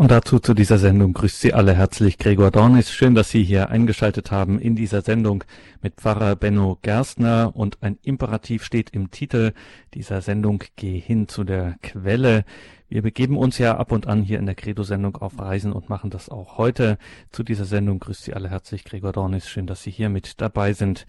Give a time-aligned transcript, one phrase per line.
[0.00, 2.90] Und dazu zu dieser Sendung grüßt Sie alle herzlich Gregor Dornis.
[2.90, 5.44] Schön, dass Sie hier eingeschaltet haben in dieser Sendung
[5.82, 9.52] mit Pfarrer Benno Gerstner und ein Imperativ steht im Titel
[9.92, 12.46] dieser Sendung Geh hin zu der Quelle.
[12.88, 16.08] Wir begeben uns ja ab und an hier in der Credo-Sendung auf Reisen und machen
[16.08, 16.96] das auch heute.
[17.30, 19.50] Zu dieser Sendung grüßt Sie alle herzlich Gregor Dornis.
[19.50, 21.04] Schön, dass Sie hier mit dabei sind.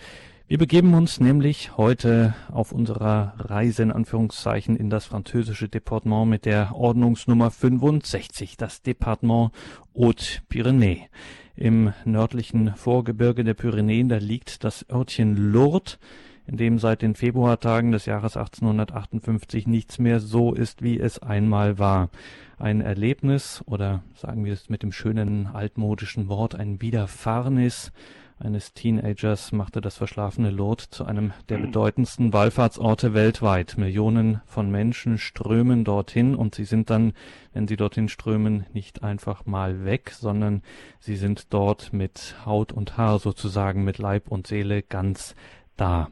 [0.52, 6.44] Wir begeben uns nämlich heute auf unserer Reise in Anführungszeichen in das französische Departement mit
[6.44, 9.52] der Ordnungsnummer 65, das Departement
[9.96, 11.08] Haute-Pyrénées.
[11.56, 16.00] Im nördlichen Vorgebirge der Pyrenäen, da liegt das Örtchen Lourdes,
[16.46, 21.80] in dem seit den Februartagen des Jahres 1858 nichts mehr so ist, wie es einmal
[21.80, 22.10] war.
[22.58, 27.94] Ein Erlebnis oder sagen wir es mit dem schönen altmodischen Wort ein Widerfahrnis
[28.42, 33.78] eines Teenagers machte das verschlafene Lourdes zu einem der bedeutendsten Wallfahrtsorte weltweit.
[33.78, 37.14] Millionen von Menschen strömen dorthin und sie sind dann,
[37.54, 40.64] wenn sie dorthin strömen, nicht einfach mal weg, sondern
[41.00, 45.36] sie sind dort mit Haut und Haar sozusagen, mit Leib und Seele ganz
[45.78, 46.10] da.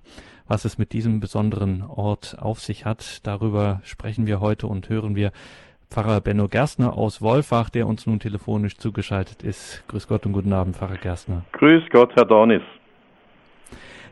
[0.47, 5.15] Was es mit diesem besonderen Ort auf sich hat, darüber sprechen wir heute und hören
[5.15, 5.31] wir
[5.91, 9.83] Pfarrer Benno Gerstner aus Wolfach, der uns nun telefonisch zugeschaltet ist.
[9.87, 11.45] Grüß Gott und guten Abend, Pfarrer Gerstner.
[11.53, 12.61] Grüß Gott, Herr Dornis.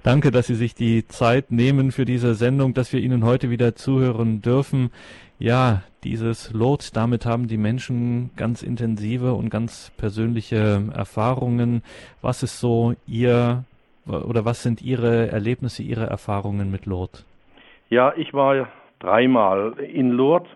[0.01, 3.75] Danke, dass Sie sich die Zeit nehmen für diese Sendung, dass wir Ihnen heute wieder
[3.75, 4.89] zuhören dürfen.
[5.37, 11.83] Ja, dieses Lot, damit haben die Menschen ganz intensive und ganz persönliche Erfahrungen.
[12.23, 13.65] Was ist so Ihr
[14.07, 17.23] oder was sind Ihre Erlebnisse, Ihre Erfahrungen mit Lot?
[17.89, 20.49] Ja, ich war dreimal in Lourdes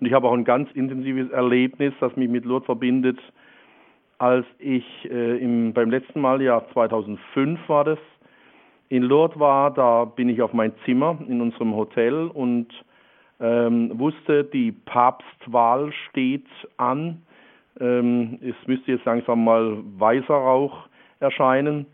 [0.00, 3.18] und ich habe auch ein ganz intensives Erlebnis, das mich mit Lourdes verbindet.
[4.18, 7.98] Als ich äh, im, beim letzten Mal, ja 2005 war das,
[8.88, 12.68] in Lourdes war, da bin ich auf mein Zimmer in unserem Hotel und
[13.40, 17.22] ähm, wusste, die Papstwahl steht an.
[17.80, 20.88] Ähm, es müsste jetzt langsam mal weißer Rauch
[21.20, 21.86] erscheinen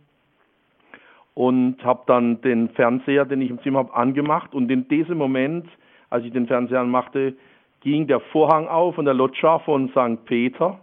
[1.34, 5.66] und habe dann den Fernseher, den ich im Zimmer habe, angemacht und in diesem Moment,
[6.10, 7.34] als ich den Fernseher anmachte,
[7.82, 10.24] ging der Vorhang auf von der Loggia von St.
[10.24, 10.78] Peter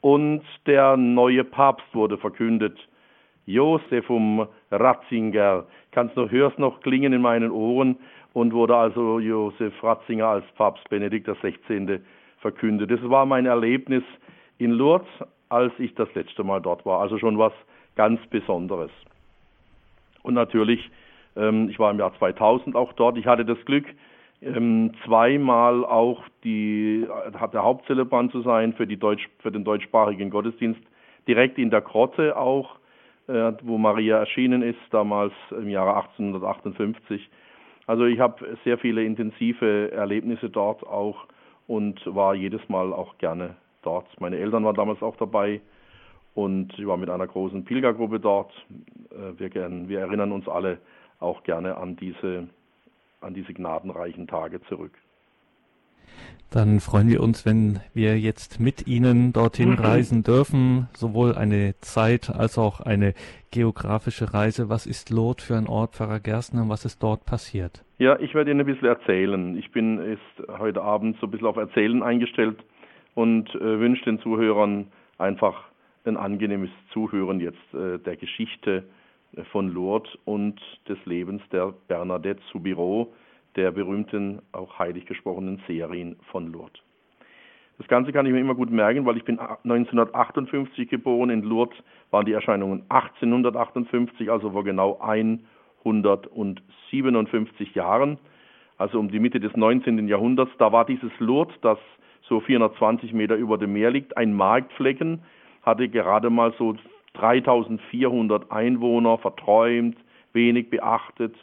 [0.00, 2.78] und der neue Papst wurde verkündet.
[3.46, 7.96] Josef um Ratzinger, kannst noch, hörst noch klingen in meinen Ohren
[8.34, 12.00] und wurde also Josef Ratzinger als Papst Benedikt XVI.
[12.40, 12.90] verkündet.
[12.90, 14.04] Das war mein Erlebnis
[14.58, 15.08] in Lourdes,
[15.48, 17.00] als ich das letzte Mal dort war.
[17.00, 17.52] Also schon was
[17.96, 18.90] ganz Besonderes.
[20.22, 20.90] Und natürlich,
[21.36, 23.16] ähm, ich war im Jahr 2000 auch dort.
[23.16, 23.86] Ich hatte das Glück,
[24.40, 30.30] ähm, zweimal auch die, hat der Hauptzelebant zu sein für, die Deutsch, für den deutschsprachigen
[30.30, 30.80] Gottesdienst,
[31.26, 32.76] direkt in der Grotte auch,
[33.26, 37.28] äh, wo Maria erschienen ist, damals im Jahre 1858.
[37.86, 41.26] Also ich habe sehr viele intensive Erlebnisse dort auch
[41.66, 44.06] und war jedes Mal auch gerne dort.
[44.20, 45.60] Meine Eltern waren damals auch dabei
[46.34, 48.52] und ich war mit einer großen Pilgergruppe dort.
[49.10, 50.78] Äh, wir, wir erinnern uns alle
[51.20, 52.48] auch gerne an diese
[53.20, 54.92] an diese gnadenreichen Tage zurück.
[56.50, 59.78] Dann freuen wir uns, wenn wir jetzt mit Ihnen dorthin mhm.
[59.78, 63.12] reisen dürfen, sowohl eine Zeit als auch eine
[63.50, 64.70] geografische Reise.
[64.70, 67.84] Was ist Lourdes für ein Ort, Pfarrer Gerstner, was ist dort passiert?
[67.98, 69.58] Ja, ich werde Ihnen ein bisschen erzählen.
[69.58, 72.58] Ich bin ist heute Abend so ein bisschen auf Erzählen eingestellt
[73.14, 74.86] und äh, wünsche den Zuhörern
[75.18, 75.64] einfach
[76.04, 78.84] ein angenehmes Zuhören jetzt äh, der Geschichte
[79.52, 83.08] von Lourdes und des Lebens der Bernadette Soubirous,
[83.56, 86.80] der berühmten, auch heilig gesprochenen Seherin von Lourdes.
[87.78, 91.30] Das Ganze kann ich mir immer gut merken, weil ich bin 1958 geboren.
[91.30, 91.78] In Lourdes
[92.10, 98.18] waren die Erscheinungen 1858, also vor genau 157 Jahren,
[98.78, 100.08] also um die Mitte des 19.
[100.08, 100.50] Jahrhunderts.
[100.58, 101.78] Da war dieses Lourdes, das
[102.22, 105.22] so 420 Meter über dem Meer liegt, ein Marktflecken,
[105.62, 106.74] hatte gerade mal so
[107.18, 109.96] 3400 Einwohner, verträumt,
[110.32, 111.34] wenig beachtet,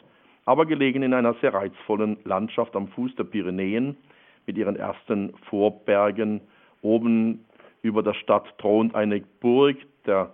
[0.44, 3.96] aber gelegen in einer sehr reizvollen Landschaft am Fuß der Pyrenäen
[4.46, 6.40] mit ihren ersten Vorbergen.
[6.82, 7.44] Oben
[7.82, 9.76] über der Stadt thront eine Burg,
[10.06, 10.32] der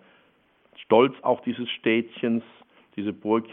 [0.76, 2.44] Stolz auch dieses Städtchens.
[2.96, 3.46] Diese Burg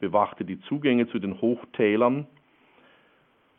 [0.00, 2.26] bewachte die Zugänge zu den Hochtälern.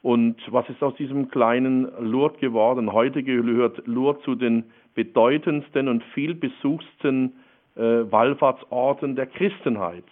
[0.02, 2.92] Und was ist aus diesem kleinen Lourdes geworden?
[2.92, 4.64] Heute gehört Lourdes zu den
[4.96, 7.34] bedeutendsten und vielbesuchsten
[7.78, 10.04] Wallfahrtsorten der Christenheit,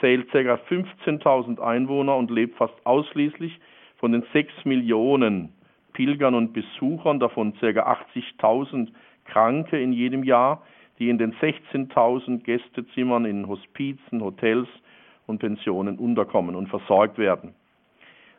[0.00, 0.38] zählt ca.
[0.38, 3.60] 15.000 Einwohner und lebt fast ausschließlich
[3.98, 5.52] von den 6 Millionen
[5.92, 7.66] Pilgern und Besuchern, davon ca.
[7.66, 8.88] 80.000
[9.26, 10.62] Kranke in jedem Jahr,
[10.98, 14.68] die in den 16.000 Gästezimmern in Hospizen, Hotels
[15.26, 17.54] und Pensionen unterkommen und versorgt werden.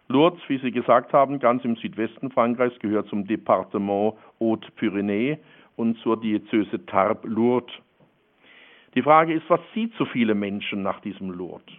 [0.10, 5.38] Lourdes, wie Sie gesagt haben, ganz im Südwesten Frankreichs, gehört zum Departement Haute-Pyrénées
[5.78, 7.72] und zur Diözese Tarbes-Lourdes.
[8.96, 11.74] Die Frage ist, was sieht so viele Menschen nach diesem Lourdes?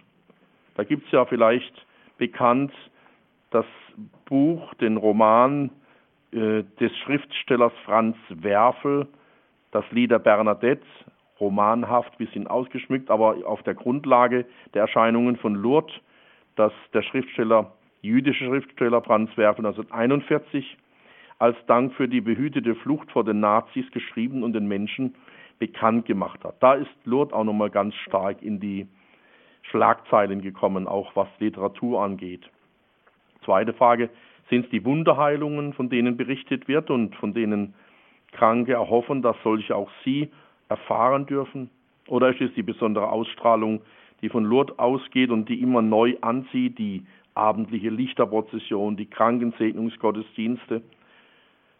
[0.75, 1.85] Da gibt es ja vielleicht
[2.17, 2.73] bekannt
[3.51, 3.65] das
[4.25, 5.69] Buch, den Roman
[6.31, 9.07] äh, des Schriftstellers Franz Werfel,
[9.71, 10.85] das Lieder Bernadette,
[11.39, 15.93] romanhaft, bisschen ausgeschmückt, aber auf der Grundlage der Erscheinungen von Lourdes,
[16.55, 20.77] dass der Schriftsteller, jüdische Schriftsteller Franz Werfel 1941
[21.39, 25.15] als Dank für die behütete Flucht vor den Nazis geschrieben und den Menschen
[25.59, 26.55] bekannt gemacht hat.
[26.61, 28.87] Da ist Lourdes auch nochmal ganz stark in die
[29.63, 32.43] Schlagzeilen gekommen, auch was Literatur angeht.
[33.43, 34.09] Zweite Frage,
[34.49, 37.73] sind es die Wunderheilungen, von denen berichtet wird und von denen
[38.31, 40.29] Kranke erhoffen, dass solche auch sie
[40.69, 41.69] erfahren dürfen?
[42.07, 43.81] Oder ist es die besondere Ausstrahlung,
[44.21, 50.81] die von Lourdes ausgeht und die immer neu anzieht, die abendliche Lichterprozession, die Krankensegnungsgottesdienste?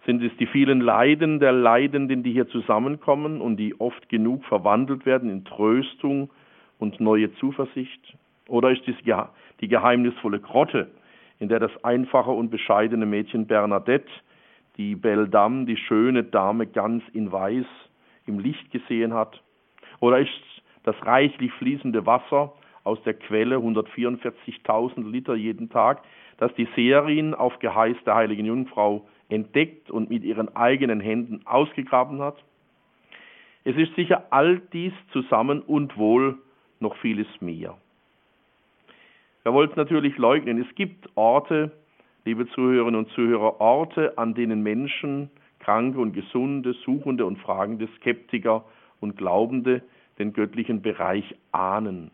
[0.06, 5.06] Sind es die vielen Leiden der Leidenden, die hier zusammenkommen und die oft genug verwandelt
[5.08, 6.30] werden in Tröstung
[6.78, 8.16] und neue Zuversicht?
[8.48, 8.96] Oder ist es
[9.62, 10.92] die geheimnisvolle Grotte,
[11.40, 14.12] in der das einfache und bescheidene Mädchen Bernadette,
[14.78, 17.66] die Belle Dame, die schöne Dame ganz in Weiß,
[18.28, 19.42] im Licht gesehen hat?
[20.02, 20.30] Oder ist
[20.84, 22.54] das reichlich fließende Wasser
[22.84, 26.04] aus der Quelle, 144.000 Liter jeden Tag,
[26.38, 32.22] das die Seherin auf Geheiß der heiligen Jungfrau entdeckt und mit ihren eigenen Händen ausgegraben
[32.22, 32.36] hat?
[33.64, 36.38] Es ist sicher all dies zusammen und wohl
[36.80, 37.78] noch vieles mehr.
[39.44, 40.62] Wir wollen es natürlich leugnen.
[40.62, 41.72] Es gibt Orte,
[42.26, 45.30] liebe Zuhörerinnen und Zuhörer, Orte, an denen Menschen,
[45.60, 48.66] Kranke und Gesunde, Suchende und Fragende, Skeptiker
[49.00, 49.82] und Glaubende
[50.20, 52.12] den göttlichen Bereich ahnen.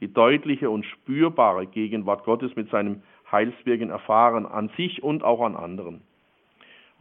[0.00, 5.56] Die deutliche und spürbare Gegenwart Gottes mit seinem Heilswirken erfahren, an sich und auch an
[5.56, 6.02] anderen.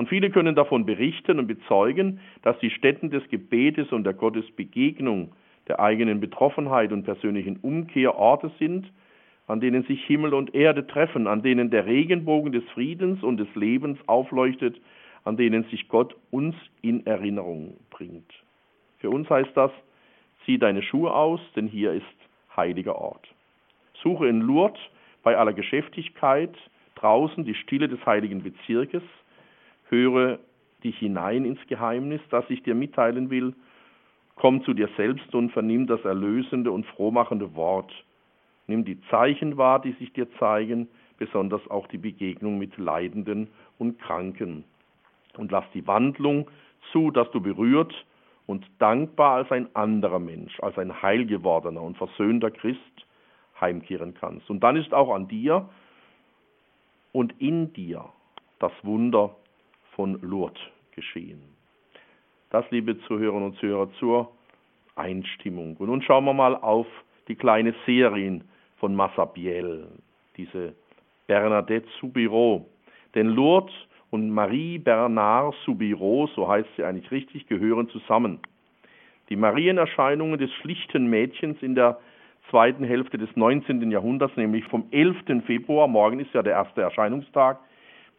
[0.02, 5.32] Und viele können davon berichten und bezeugen, dass die Stätten des Gebetes und der Gottesbegegnung,
[5.68, 8.92] der eigenen Betroffenheit und persönlichen Umkehr Orte sind,
[9.46, 13.54] an denen sich Himmel und Erde treffen, an denen der Regenbogen des Friedens und des
[13.54, 14.82] Lebens aufleuchtet,
[15.24, 18.34] an denen sich Gott uns in Erinnerung bringt.
[19.02, 19.70] Für uns heißt das,
[20.48, 22.06] zieh deine Schuhe aus, denn hier ist
[22.58, 23.28] heiliger Ort.
[24.02, 24.82] Suche in Lourdes
[25.22, 26.58] bei aller Geschäftigkeit
[26.96, 29.04] draußen die Stille des heiligen Bezirkes,
[29.92, 30.40] höre
[30.84, 33.54] dich hinein ins Geheimnis, das ich dir mitteilen will,
[34.36, 37.92] komm zu dir selbst und vernimm das erlösende und frohmachende Wort.
[38.66, 44.00] Nimm die Zeichen wahr, die sich dir zeigen, besonders auch die Begegnung mit Leidenden und
[44.00, 44.64] Kranken.
[45.38, 46.50] Und lass die Wandlung
[46.92, 47.94] zu, dass du berührt
[48.48, 52.80] und dankbar als ein anderer Mensch, als ein heilgewordener und versöhnter Christ
[53.60, 54.50] heimkehren kannst.
[54.50, 55.70] Und dann ist auch an dir
[57.12, 58.06] und in dir
[58.60, 59.36] das Wunder
[60.02, 60.60] von Lourdes
[60.96, 61.40] geschehen.
[62.50, 64.32] Das, liebe Zuhörerinnen und Zuhörer, zur
[64.96, 65.78] Einstimmung.
[65.78, 66.88] Und nun schauen wir mal auf
[67.28, 68.44] die kleine Serin
[68.78, 69.90] von Massabielle,
[70.38, 70.74] diese
[71.28, 72.66] Bernadette Soubirot.
[73.14, 73.72] Denn Lourdes
[74.10, 78.40] und Marie Bernard Soubirot, so heißt sie eigentlich richtig, gehören zusammen.
[79.30, 82.00] Die Marienerscheinungen des schlichten Mädchens in der
[82.50, 83.92] zweiten Hälfte des 19.
[83.92, 85.44] Jahrhunderts, nämlich vom 11.
[85.46, 87.60] Februar, morgen ist ja der erste Erscheinungstag,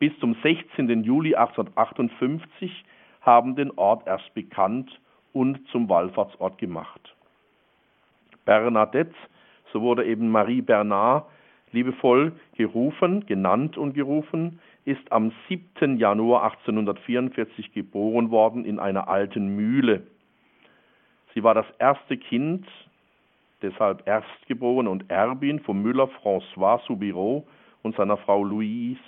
[0.02, 1.04] bis zum 16.
[1.04, 2.84] Juli 1858
[3.20, 4.90] haben den Ort erst bekannt
[5.32, 7.15] und zum Wallfahrtsort gemacht.
[8.44, 9.15] Bernadette,
[9.72, 11.26] so wurde eben Marie Bernard
[11.70, 15.98] liebevoll gerufen, genannt und gerufen, ist am 7.
[15.98, 20.03] Januar 1844 geboren worden in einer alten Mühle.
[21.32, 22.67] Sie war das erste Kind,
[23.62, 27.44] deshalb Erstgeborene und Erbin vom Müller François Soubirot
[27.84, 28.98] und seiner Frau Louise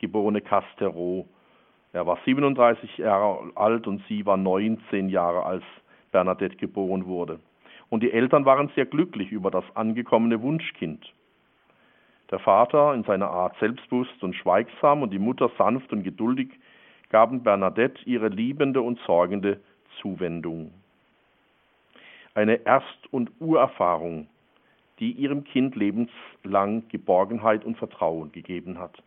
[0.00, 1.26] geborene Castero.
[1.92, 5.64] Er war 37 Jahre alt und sie war 19 Jahre, als
[6.10, 7.38] Bernadette geboren wurde.
[7.88, 11.12] Und die Eltern waren sehr glücklich über das angekommene Wunschkind.
[12.30, 16.48] Der Vater in seiner Art selbstbewusst und schweigsam und die Mutter sanft und geduldig
[17.10, 19.60] gaben Bernadette ihre liebende und sorgende
[20.00, 20.72] Zuwendung.
[22.34, 24.28] Eine Erst- und Urerfahrung,
[25.00, 29.02] die ihrem Kind lebenslang Geborgenheit und Vertrauen gegeben hat.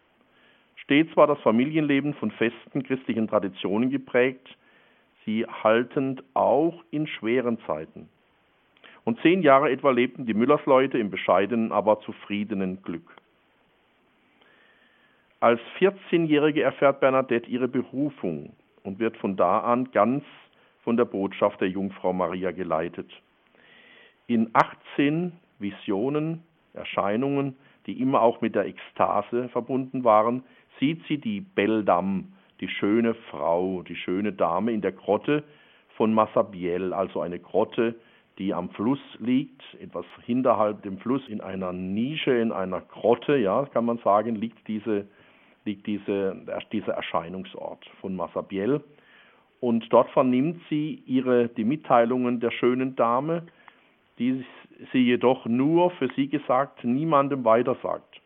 [0.84, 4.48] Stets war das Familienleben von festen christlichen Traditionen geprägt,
[5.26, 8.10] sie haltend auch in schweren Zeiten.
[9.06, 13.16] Und zehn Jahre etwa lebten die Müllersleute im bescheidenen, aber zufriedenen Glück.
[15.40, 20.24] Als 14-Jährige erfährt Bernadette ihre Berufung und wird von da an ganz
[20.84, 23.10] von der Botschaft der Jungfrau Maria geleitet.
[24.28, 30.44] In 18 Visionen, Erscheinungen, die immer auch mit der Ekstase verbunden waren,
[30.80, 32.26] sieht sie die Belle Dame,
[32.60, 35.44] die schöne Frau, die schöne Dame in der Grotte
[35.96, 37.96] von Massabiel, also eine Grotte,
[38.38, 43.66] die am Fluss liegt, etwas hinterhalb dem Fluss, in einer Nische, in einer Grotte, ja,
[43.66, 45.08] kann man sagen, liegt diese,
[45.66, 46.36] liegt diese,
[46.72, 48.82] dieser Erscheinungsort von Massabiel.
[49.60, 53.44] Und dort vernimmt sie ihre, die Mitteilungen der schönen Dame,
[54.20, 54.44] die
[54.92, 58.22] sie jedoch nur für sie gesagt niemandem weitersagt.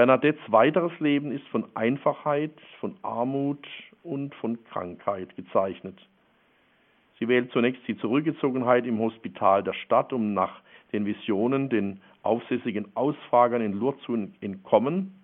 [0.00, 3.66] Bernadettes weiteres Leben ist von Einfachheit, von Armut
[4.02, 5.94] und von Krankheit gezeichnet.
[7.18, 10.62] Sie wählt zunächst die Zurückgezogenheit im Hospital der Stadt, um nach
[10.94, 15.20] den Visionen den aufsässigen Ausfragern in Lourdes zu entkommen.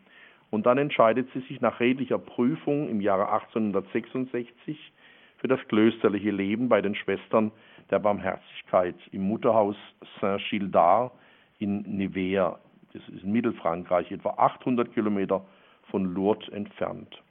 [0.50, 4.92] Und dann entscheidet sie sich nach redlicher Prüfung im Jahre 1866
[5.38, 7.50] für das klösterliche Leben bei den Schwestern
[7.90, 9.76] der Barmherzigkeit im Mutterhaus
[10.20, 11.12] Saint-Gildard
[11.60, 12.58] in Nevers.
[12.96, 15.44] Das ist in Mittelfrankreich, etwa 800 Kilometer
[15.90, 17.22] von Lourdes entfernt.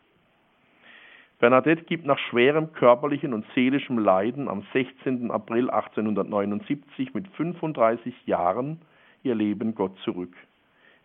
[1.40, 5.32] Bernadette gibt nach schwerem körperlichen und seelischem Leiden am 16.
[5.32, 8.80] April 1879 mit 35 Jahren
[9.24, 10.34] ihr Leben Gott zurück,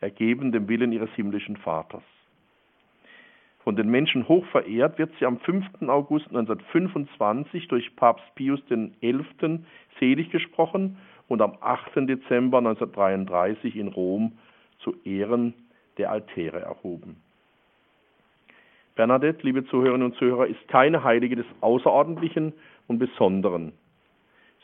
[0.00, 2.02] ergeben dem Willen ihres himmlischen Vaters.
[3.64, 5.88] Von den Menschen hoch verehrt wird sie am 5.
[5.88, 9.60] August 1925 durch Papst Pius XI.
[9.98, 10.98] selig gesprochen
[11.28, 12.08] und am 8.
[12.08, 14.32] Dezember 1933 in Rom
[14.82, 15.54] zu Ehren
[15.98, 17.22] der Altäre erhoben.
[18.96, 22.52] Bernadette, liebe Zuhörerinnen und Zuhörer, ist keine Heilige des Außerordentlichen
[22.86, 23.72] und Besonderen.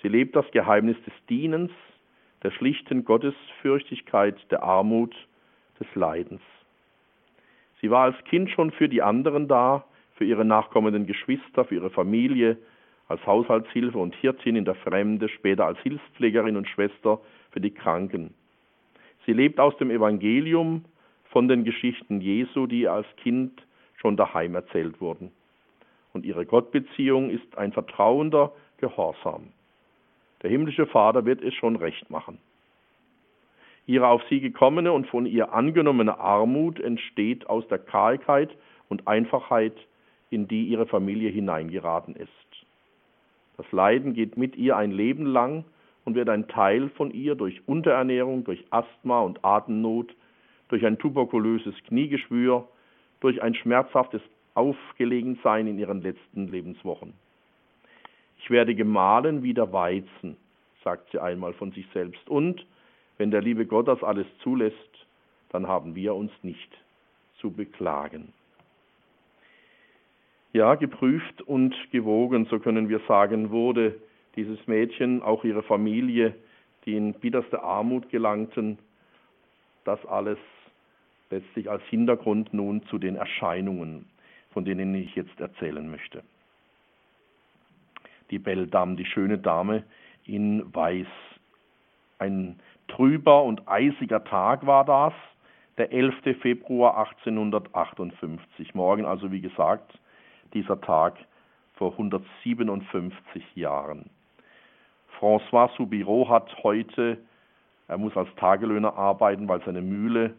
[0.03, 1.71] Sie lebt das Geheimnis des Dienens,
[2.43, 5.15] der schlichten Gottesfürchtigkeit, der Armut,
[5.81, 6.41] des Leidens.
[7.81, 11.91] Sie war als Kind schon für die anderen da, für ihre nachkommenden Geschwister, für ihre
[11.91, 12.57] Familie,
[13.09, 17.21] als Haushaltshilfe und Hirtin in der Fremde, später als Hilfspflegerin und Schwester
[17.51, 18.35] für die Kranken.
[19.27, 20.85] Sie lebt aus dem Evangelium,
[21.25, 23.61] von den Geschichten Jesu, die als Kind
[23.97, 25.33] schon daheim erzählt wurden.
[26.13, 29.53] Und ihre Gottbeziehung ist ein vertrauender Gehorsam.
[30.43, 32.39] Der himmlische Vater wird es schon recht machen.
[33.87, 38.51] Ihre auf sie gekommene und von ihr angenommene Armut entsteht aus der Kahlkeit
[38.89, 39.77] und Einfachheit,
[40.31, 42.31] in die ihre Familie hineingeraten ist.
[43.57, 45.65] Das Leiden geht mit ihr ein Leben lang
[46.07, 50.15] und wird ein Teil von ihr durch Unterernährung, durch Asthma und Atemnot,
[50.69, 52.67] durch ein tuberkulöses Kniegeschwür,
[53.21, 54.23] durch ein schmerzhaftes
[54.55, 57.13] Aufgelegensein in ihren letzten Lebenswochen.
[58.39, 60.37] Ich werde gemahlen wie der Weizen,
[60.85, 62.29] sagt sie einmal von sich selbst.
[62.29, 62.65] Und
[63.19, 65.07] wenn der liebe Gott das alles zulässt,
[65.51, 66.71] dann haben wir uns nicht
[67.41, 68.33] zu beklagen.
[70.53, 74.01] Ja, geprüft und gewogen, so können wir sagen, wurde
[74.37, 76.35] dieses Mädchen, auch ihre Familie,
[76.85, 78.79] die in bitterste Armut gelangten,
[79.85, 80.39] das alles
[81.31, 84.07] letztlich als Hintergrund nun zu den Erscheinungen,
[84.53, 86.23] von denen ich jetzt erzählen möchte.
[88.31, 89.85] Die Belle Dame, die schöne Dame
[90.25, 91.07] in Weiß.
[92.19, 95.13] Ein trüber und eisiger Tag war das,
[95.79, 96.39] der 11.
[96.41, 98.75] Februar 1858.
[98.75, 99.99] Morgen also, wie gesagt,
[100.55, 101.19] dieser Tag
[101.75, 104.09] vor 157 Jahren.
[105.19, 107.19] François Soubirot hat heute,
[107.89, 110.35] er muss als Tagelöhner arbeiten, weil seine Mühle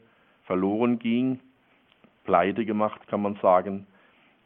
[0.46, 1.40] verloren ging,
[2.24, 3.88] pleite gemacht, kann man sagen.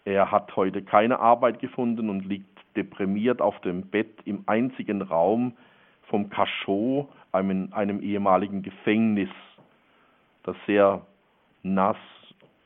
[0.06, 5.54] Er hat heute keine Arbeit gefunden und liegt deprimiert auf dem Bett im einzigen Raum
[6.04, 9.30] vom Cachot, einem, einem ehemaligen Gefängnis,
[10.44, 11.06] das sehr
[11.64, 11.98] nass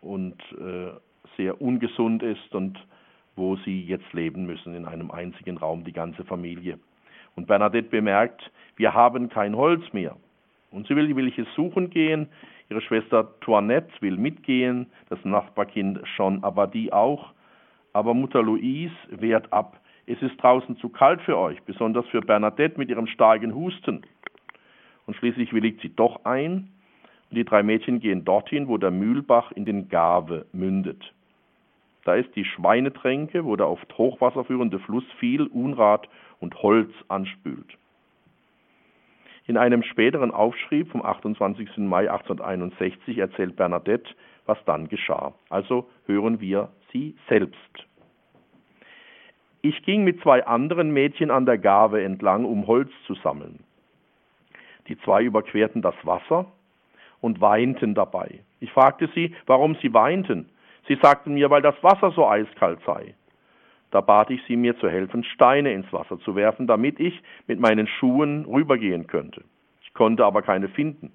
[0.01, 0.91] und äh,
[1.37, 2.79] sehr ungesund ist und
[3.35, 6.79] wo sie jetzt leben müssen, in einem einzigen Raum, die ganze Familie.
[7.35, 10.15] Und Bernadette bemerkt, wir haben kein Holz mehr.
[10.71, 12.27] Und sie will die Wilche suchen gehen,
[12.69, 17.31] Ihre Schwester Toinette will mitgehen, das Nachbarkind Jean Abadi auch.
[17.93, 19.79] Aber Mutter Louise wehrt ab.
[20.07, 24.01] Es ist draußen zu kalt für euch, besonders für Bernadette mit ihrem starken Husten.
[25.05, 26.69] Und schließlich willigt sie doch ein.
[27.29, 31.13] Und die drei Mädchen gehen dorthin, wo der Mühlbach in den Gave mündet.
[32.03, 36.07] Da ist die Schweinetränke, wo der oft Hochwasser führende Fluss viel Unrat
[36.45, 37.75] und Holz anspült.
[39.47, 41.77] In einem späteren Aufschrieb vom 28.
[41.77, 44.11] Mai 1861 erzählt Bernadette,
[44.45, 45.33] was dann geschah.
[45.49, 47.87] Also hören wir sie selbst.
[49.63, 53.63] Ich ging mit zwei anderen Mädchen an der Gave entlang, um Holz zu sammeln.
[54.87, 56.45] Die zwei überquerten das Wasser
[57.21, 58.41] und weinten dabei.
[58.59, 60.49] Ich fragte sie, warum sie weinten.
[60.87, 63.15] Sie sagten mir, weil das Wasser so eiskalt sei.
[63.91, 67.59] Da bat ich sie, mir zu helfen, Steine ins Wasser zu werfen, damit ich mit
[67.59, 69.43] meinen Schuhen rübergehen könnte.
[69.83, 71.11] Ich konnte aber keine finden.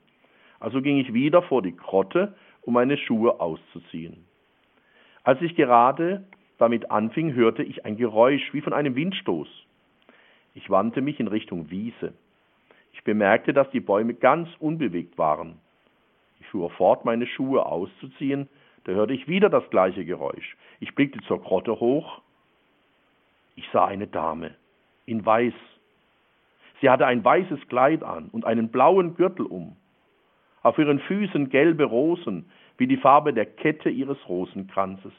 [0.60, 4.24] Also ging ich wieder vor die Grotte, um meine Schuhe auszuziehen.
[5.22, 6.24] Als ich gerade
[6.58, 9.48] damit anfing, hörte ich ein Geräusch wie von einem Windstoß.
[10.54, 12.12] Ich wandte mich in Richtung Wiese.
[12.92, 15.58] Ich bemerkte, dass die Bäume ganz unbewegt waren.
[16.40, 18.48] Ich fuhr fort, meine Schuhe auszuziehen,
[18.84, 20.56] da hörte ich wieder das gleiche Geräusch.
[20.80, 22.22] Ich blickte zur Grotte hoch.
[23.60, 24.54] Ich sah eine Dame
[25.04, 25.52] in Weiß.
[26.80, 29.76] Sie hatte ein weißes Kleid an und einen blauen Gürtel um.
[30.62, 35.12] Auf ihren Füßen gelbe Rosen, wie die Farbe der Kette ihres Rosenkranzes.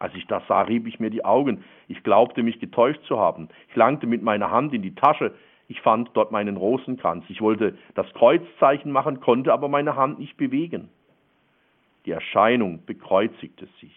[0.00, 1.62] Als ich das sah, rieb ich mir die Augen.
[1.86, 3.50] Ich glaubte, mich getäuscht zu haben.
[3.68, 5.32] Ich langte mit meiner Hand in die Tasche.
[5.68, 7.24] Ich fand dort meinen Rosenkranz.
[7.28, 10.88] Ich wollte das Kreuzzeichen machen, konnte aber meine Hand nicht bewegen.
[12.04, 13.94] Die Erscheinung bekreuzigte sich.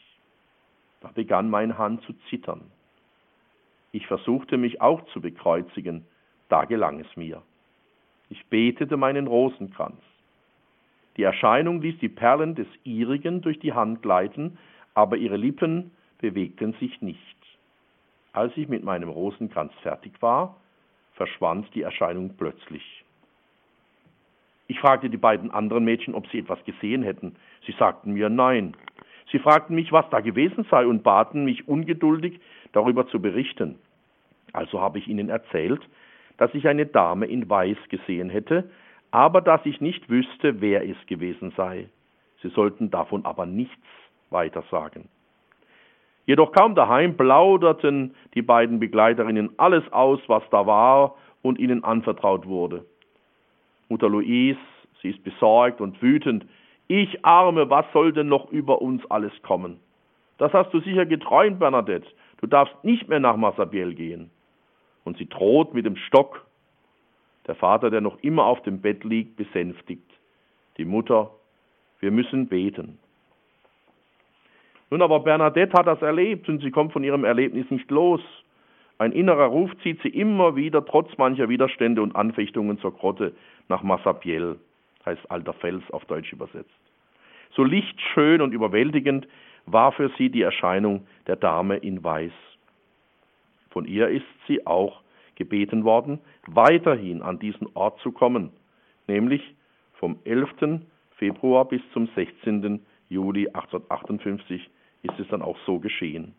[1.00, 2.70] Da begann meine Hand zu zittern.
[3.92, 6.06] Ich versuchte mich auch zu bekreuzigen,
[6.50, 7.42] da gelang es mir.
[8.30, 10.02] Ich betete meinen Rosenkranz.
[11.18, 14.58] Die Erscheinung ließ die Perlen des ihrigen durch die Hand gleiten,
[14.94, 17.20] aber ihre Lippen bewegten sich nicht.
[18.34, 20.56] Als ich mit meinem Rosenkranz fertig war,
[21.14, 23.04] verschwand die Erscheinung plötzlich.
[24.68, 27.36] Ich fragte die beiden anderen Mädchen, ob sie etwas gesehen hätten.
[27.66, 28.74] Sie sagten mir nein.
[29.30, 32.40] Sie fragten mich, was da gewesen sei und baten mich ungeduldig
[32.74, 33.78] darüber zu berichten.
[34.54, 35.82] Also habe ich ihnen erzählt,
[36.38, 38.70] dass ich eine Dame in Weiß gesehen hätte,
[39.12, 41.88] aber dass ich nicht wüsste, wer es gewesen sei.
[42.42, 43.76] Sie sollten davon aber nichts
[44.30, 45.10] weiter sagen.
[46.26, 52.48] Jedoch kaum daheim plauderten die beiden Begleiterinnen alles aus, was da war und ihnen anvertraut
[52.48, 52.86] wurde.
[53.90, 54.60] Mutter Louise,
[55.02, 56.46] sie ist besorgt und wütend.
[56.88, 59.80] Ich Arme, was soll denn noch über uns alles kommen?
[60.38, 62.08] Das hast du sicher geträumt, Bernadette.
[62.42, 64.30] Du darfst nicht mehr nach Massabielle gehen.
[65.04, 66.46] Und sie droht mit dem Stock.
[67.48, 70.12] Der Vater, der noch immer auf dem Bett liegt, besänftigt.
[70.78, 71.32] Die Mutter,
[72.00, 73.00] wir müssen beten.
[74.90, 78.22] Nun aber Bernadette hat das erlebt und sie kommt von ihrem Erlebnis nicht los.
[78.98, 83.34] Ein innerer Ruf zieht sie immer wieder, trotz mancher Widerstände und Anfechtungen zur Grotte
[83.70, 84.58] nach Massabielle,
[85.06, 86.70] heißt alter Fels auf Deutsch übersetzt.
[87.56, 89.28] So lichtschön und überwältigend
[89.72, 92.32] war für sie die Erscheinung der Dame in Weiß.
[93.70, 95.02] Von ihr ist sie auch
[95.36, 98.52] gebeten worden, weiterhin an diesen Ort zu kommen,
[99.08, 99.56] nämlich
[99.94, 100.82] vom 11.
[101.18, 102.82] Februar bis zum 16.
[103.10, 104.70] Juli 1858
[105.04, 106.34] ist es dann auch so geschehen.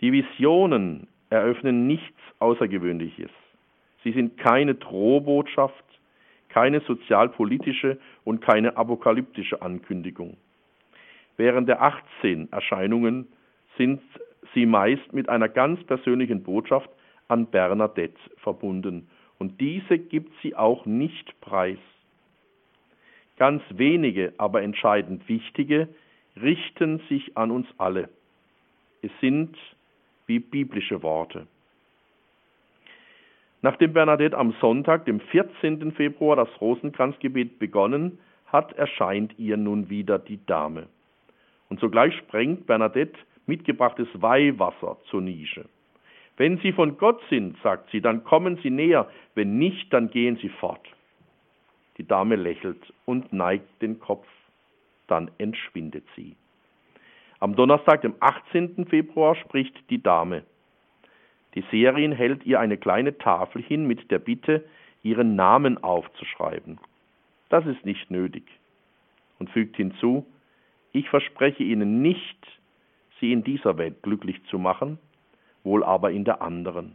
[0.00, 3.30] Die Visionen eröffnen nichts Außergewöhnliches.
[4.02, 5.84] Sie sind keine Drohbotschaft,
[6.48, 10.36] keine sozialpolitische und keine apokalyptische Ankündigung.
[11.40, 13.26] Während der 18 Erscheinungen
[13.78, 14.02] sind
[14.52, 16.90] sie meist mit einer ganz persönlichen Botschaft
[17.28, 21.78] an Bernadette verbunden und diese gibt sie auch nicht preis.
[23.38, 25.88] Ganz wenige, aber entscheidend wichtige
[26.42, 28.10] richten sich an uns alle.
[29.00, 29.56] Es sind
[30.26, 31.46] wie biblische Worte.
[33.62, 35.92] Nachdem Bernadette am Sonntag, dem 14.
[35.92, 40.86] Februar, das Rosenkranzgebet begonnen hat, erscheint ihr nun wieder die Dame.
[41.70, 45.64] Und sogleich sprengt Bernadette mitgebrachtes Weihwasser zur Nische.
[46.36, 50.36] Wenn Sie von Gott sind, sagt sie, dann kommen Sie näher, wenn nicht, dann gehen
[50.36, 50.86] Sie fort.
[51.96, 54.26] Die Dame lächelt und neigt den Kopf
[55.10, 56.36] dann entschwindet sie.
[57.40, 58.86] Am Donnerstag, dem 18.
[58.86, 60.44] Februar, spricht die Dame.
[61.54, 64.64] Die Seherin hält ihr eine kleine Tafel hin mit der Bitte,
[65.02, 66.78] ihren Namen aufzuschreiben.
[67.48, 68.44] Das ist nicht nötig.
[69.38, 70.26] Und fügt hinzu,
[70.92, 72.46] ich verspreche Ihnen nicht,
[73.20, 74.98] Sie in dieser Welt glücklich zu machen,
[75.62, 76.92] wohl aber in der anderen.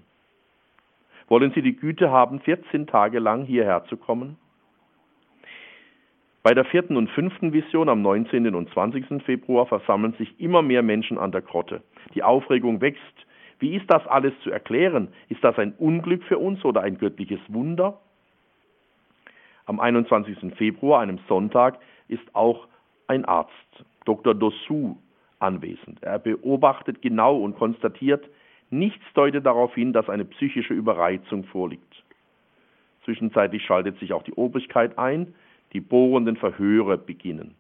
[1.28, 4.38] Wollen Sie die Güte haben, 14 Tage lang hierher zu kommen?
[6.44, 8.54] Bei der vierten und fünften Vision am 19.
[8.54, 9.24] und 20.
[9.24, 11.82] Februar versammeln sich immer mehr Menschen an der Grotte.
[12.14, 13.02] Die Aufregung wächst.
[13.58, 15.08] Wie ist das alles zu erklären?
[15.30, 18.00] Ist das ein Unglück für uns oder ein göttliches Wunder?
[19.66, 20.56] Am 21.
[20.56, 22.68] Februar, einem Sonntag, ist auch
[23.08, 23.52] ein Arzt,
[24.06, 24.34] Dr.
[24.34, 24.98] Dossou,
[25.40, 26.02] anwesend.
[26.02, 28.28] Er beobachtet genau und konstatiert,
[28.70, 32.04] nichts deutet darauf hin, dass eine psychische Überreizung vorliegt.
[33.04, 35.36] Zwischenzeitlich schaltet sich auch die Obrigkeit ein,
[35.74, 37.56] die bohrenden Verhöre beginnen.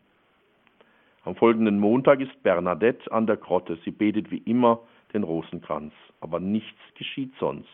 [1.23, 3.77] Am folgenden Montag ist Bernadette an der Grotte.
[3.83, 4.79] Sie betet wie immer
[5.13, 7.69] den Rosenkranz, aber nichts geschieht sonst.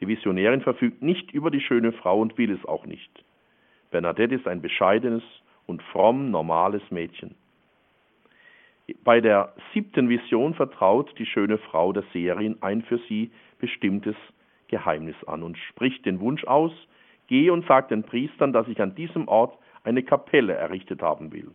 [0.00, 3.10] Die Visionärin verfügt nicht über die schöne Frau und will es auch nicht.
[3.90, 5.22] Bernadette ist ein bescheidenes
[5.66, 7.34] und fromm normales Mädchen.
[9.02, 14.14] Bei der siebten Vision vertraut die schöne Frau der Seherin ein für sie bestimmtes
[14.68, 16.72] Geheimnis an und spricht den Wunsch aus,
[17.26, 21.50] geh und sag den Priestern, dass ich an diesem Ort eine Kapelle errichtet haben will.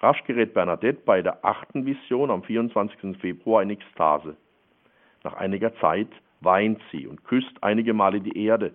[0.00, 3.18] Rasch gerät Bernadette bei der achten Vision am 24.
[3.18, 4.36] Februar in Ekstase.
[5.24, 6.08] Nach einiger Zeit
[6.40, 8.72] weint sie und küsst einige Male die Erde.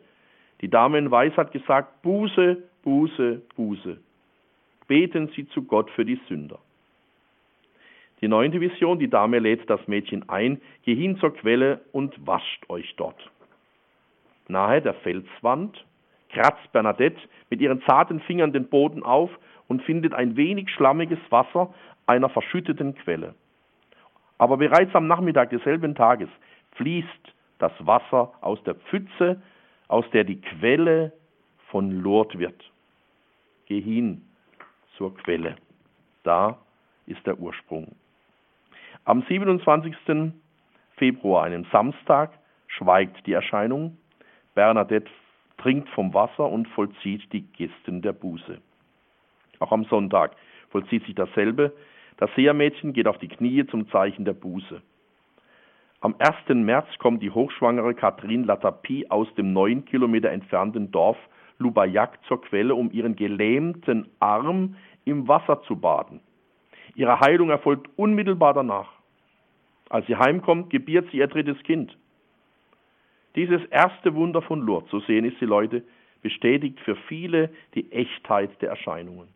[0.62, 3.98] Die Dame in Weiß hat gesagt, Buße, Buße, Buße.
[4.88, 6.60] Beten Sie zu Gott für die Sünder.
[8.22, 12.70] Die neunte Vision, die Dame lädt das Mädchen ein, geh hin zur Quelle und wascht
[12.70, 13.20] euch dort.
[14.48, 15.84] Nahe der Felswand
[16.30, 17.20] kratzt Bernadette
[17.50, 19.32] mit ihren zarten Fingern den Boden auf
[19.68, 21.74] und findet ein wenig schlammiges Wasser
[22.06, 23.34] einer verschütteten Quelle.
[24.38, 26.30] Aber bereits am Nachmittag desselben Tages
[26.74, 29.42] fließt das Wasser aus der Pfütze,
[29.88, 31.14] aus der die Quelle
[31.70, 32.72] von Lourdes wird.
[33.66, 34.22] Geh hin
[34.98, 35.56] zur Quelle.
[36.24, 36.58] Da
[37.08, 37.96] ist der Ursprung.
[39.06, 39.96] Am 27.
[40.98, 42.32] Februar, einem Samstag,
[42.68, 43.98] schweigt die Erscheinung.
[44.54, 45.12] Bernadette
[45.58, 48.60] trinkt vom Wasser und vollzieht die Gesten der Buße.
[49.60, 50.36] Auch am Sonntag
[50.70, 51.74] vollzieht sich dasselbe.
[52.18, 54.82] Das Sehermädchen geht auf die Knie zum Zeichen der Buße.
[56.02, 56.36] Am 1.
[56.50, 61.18] März kommt die hochschwangere Katrin Latapie aus dem neun Kilometer entfernten Dorf
[61.58, 66.20] Lubayak zur Quelle, um ihren gelähmten Arm im Wasser zu baden.
[66.96, 68.92] Ihre Heilung erfolgt unmittelbar danach.
[69.90, 71.98] Als sie heimkommt, gebiert sie ihr drittes Kind.
[73.36, 75.84] Dieses erste Wunder von Lourdes, so sehen es die Leute,
[76.22, 79.28] bestätigt für viele die Echtheit der Erscheinungen.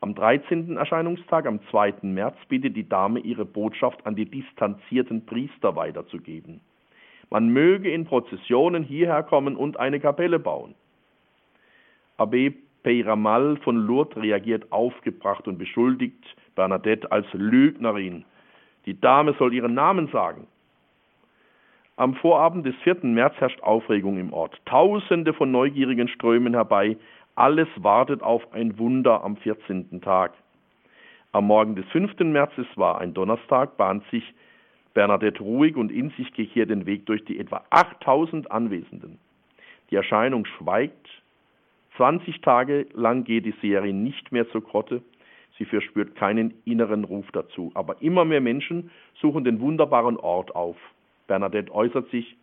[0.00, 0.76] Am 13.
[0.76, 1.94] Erscheinungstag, am 2.
[2.02, 6.60] März, bittet die Dame ihre Botschaft an die distanzierten Priester weiterzugeben.
[7.32, 10.74] Man möge in Prozessionen hierher kommen und eine Kapelle bauen.
[12.18, 16.22] Abbé Peyramal von Lourdes reagiert aufgebracht und beschuldigt
[16.56, 18.26] Bernadette als Lügnerin.
[18.84, 20.46] Die Dame soll ihren Namen sagen.
[21.96, 22.98] Am Vorabend des 4.
[23.04, 24.60] März herrscht Aufregung im Ort.
[24.66, 26.98] Tausende von Neugierigen strömen herbei.
[27.34, 30.02] Alles wartet auf ein Wunder am 14.
[30.02, 30.34] Tag.
[31.32, 32.18] Am Morgen des 5.
[32.24, 34.34] März, es war ein Donnerstag, bahnt sich
[34.94, 39.18] Bernadette ruhig und in sich gekehrt den Weg durch die etwa 8000 Anwesenden.
[39.90, 41.08] Die Erscheinung schweigt.
[41.96, 45.02] 20 Tage lang geht die Serie nicht mehr zur Grotte.
[45.58, 47.70] Sie verspürt keinen inneren Ruf dazu.
[47.74, 50.76] Aber immer mehr Menschen suchen den wunderbaren Ort auf.
[51.26, 52.36] Bernadette äußert sich,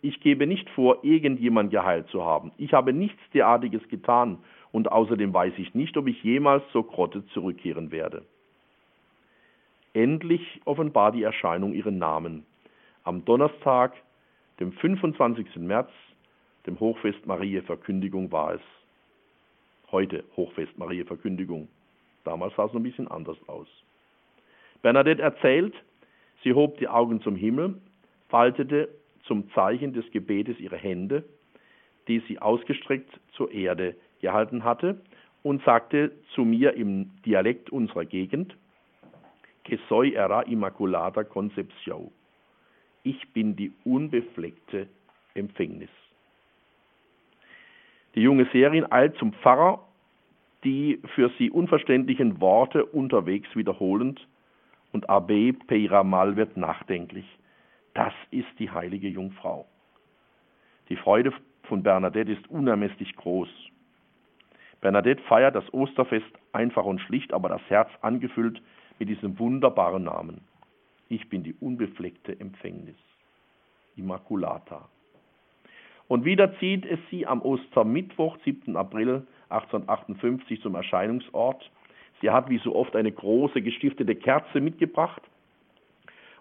[0.00, 2.52] ich gebe nicht vor, irgendjemand geheilt zu haben.
[2.56, 4.38] Ich habe nichts derartiges getan
[4.70, 8.24] und außerdem weiß ich nicht, ob ich jemals zur Grotte zurückkehren werde.
[9.94, 12.44] Endlich offenbar die Erscheinung ihren Namen.
[13.04, 13.94] Am Donnerstag,
[14.60, 15.56] dem 25.
[15.56, 15.90] März,
[16.66, 18.60] dem Hochfest Marie Verkündigung war es.
[19.90, 21.68] Heute Hochfest Marie Verkündigung.
[22.24, 23.66] Damals sah es noch ein bisschen anders aus.
[24.82, 25.74] Bernadette erzählt,
[26.44, 27.80] sie hob die Augen zum Himmel
[28.28, 28.88] faltete
[29.24, 31.24] zum Zeichen des Gebetes ihre Hände,
[32.06, 35.00] die sie ausgestreckt zur Erde gehalten hatte,
[35.42, 38.56] und sagte zu mir im Dialekt unserer Gegend,
[39.68, 42.10] Que soy era Immaculata Concepción.
[43.02, 44.88] Ich bin die unbefleckte
[45.34, 45.90] Empfängnis.
[48.14, 49.86] Die junge Serin eilt zum Pfarrer,
[50.64, 54.26] die für sie unverständlichen Worte unterwegs wiederholend,
[54.92, 57.26] und Abbé Peiramal wird nachdenklich.
[57.92, 59.66] Das ist die heilige Jungfrau.
[60.88, 63.50] Die Freude von Bernadette ist unermesslich groß.
[64.80, 68.62] Bernadette feiert das Osterfest einfach und schlicht, aber das Herz angefüllt
[68.98, 70.40] mit diesem wunderbaren Namen.
[71.08, 72.96] Ich bin die unbefleckte Empfängnis.
[73.96, 74.88] Immaculata.
[76.06, 78.76] Und wieder zieht es sie am Ostermittwoch, 7.
[78.76, 81.70] April 1858 zum Erscheinungsort.
[82.20, 85.22] Sie hat wie so oft eine große gestiftete Kerze mitgebracht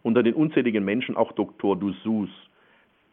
[0.04, 1.76] unter den unzähligen Menschen auch Dr.
[1.76, 2.30] Dussus.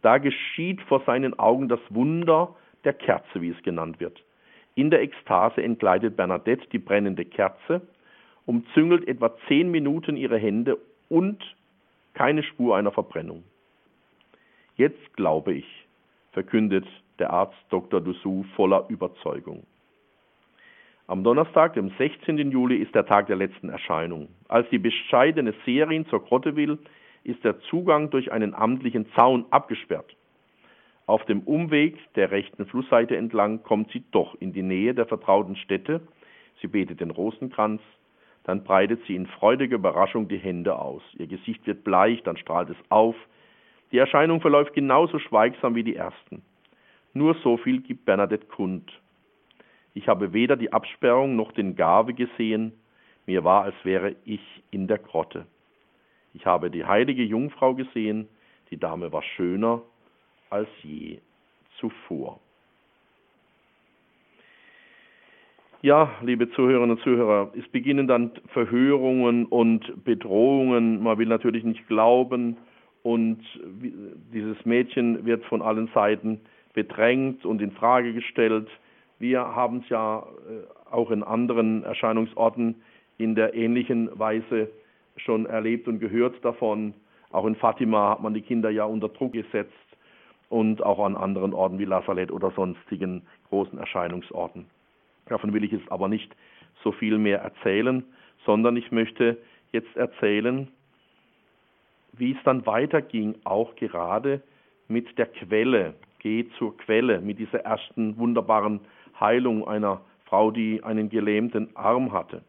[0.02, 2.54] Da geschieht vor seinen Augen das Wunder
[2.85, 4.22] der Kerze, wie es genannt wird.
[4.76, 7.80] In der Ekstase entkleidet Bernadette die brennende Kerze,
[8.46, 10.78] umzüngelt etwa zehn Minuten ihre Hände
[11.09, 11.42] und
[12.14, 13.44] keine Spur einer Verbrennung.
[14.76, 15.87] Jetzt glaube ich,
[16.33, 16.87] verkündet
[17.18, 18.00] der Arzt Dr.
[18.00, 19.64] Dussu voller Überzeugung.
[21.07, 22.50] Am Donnerstag, dem 16.
[22.50, 24.28] Juli, ist der Tag der letzten Erscheinung.
[24.48, 26.78] Als die bescheidene Serin zur Grotte will,
[27.24, 30.16] ist der Zugang durch einen amtlichen Zaun abgesperrt.
[31.07, 35.57] Auf dem Umweg der rechten Flussseite entlang kommt sie doch in die Nähe der vertrauten
[35.57, 36.00] Stätte.
[36.62, 37.83] Sie betet den Rosenkranz,
[38.44, 41.02] dann breitet sie in freudiger Überraschung die Hände aus.
[41.14, 43.16] Ihr Gesicht wird bleich, dann strahlt es auf.
[43.90, 46.42] Die Erscheinung verläuft genauso schweigsam wie die ersten.
[47.14, 48.92] Nur so viel gibt Bernadette kund.
[49.94, 52.72] Ich habe weder die Absperrung noch den Gave gesehen,
[53.26, 55.46] mir war, als wäre ich in der Grotte.
[56.35, 58.28] Ich habe die heilige Jungfrau gesehen,
[58.70, 59.83] die Dame war schöner
[60.50, 61.20] als je
[61.78, 62.40] zuvor.
[65.85, 71.03] Ja, liebe Zuhörerinnen und Zuhörer, es beginnen dann Verhörungen und Bedrohungen.
[71.03, 72.57] Man will natürlich nicht glauben
[73.03, 73.40] und
[74.33, 76.40] dieses Mädchen wird von allen Seiten
[76.73, 78.66] bedrängt und in Frage gestellt.
[79.18, 82.77] Wir haben es ja äh, auch in anderen Erscheinungsorten
[83.18, 84.70] in der ähnlichen Weise
[85.18, 86.94] schon erlebt und gehört davon.
[87.31, 89.75] Auch in Fatima hat man die Kinder ja unter Druck gesetzt
[90.49, 94.64] und auch an anderen Orten wie Lazareth oder sonstigen großen Erscheinungsorten.
[95.27, 96.35] Davon will ich jetzt aber nicht
[96.83, 98.05] so viel mehr erzählen,
[98.45, 99.39] sondern ich möchte
[99.73, 100.69] jetzt erzählen,
[102.13, 104.43] wie es dann weiterging, auch gerade
[104.89, 105.95] mit der Quelle.
[106.19, 108.81] Geh zur Quelle, mit dieser ersten wunderbaren
[109.19, 112.43] Heilung einer Frau, die einen gelähmten Arm hatte.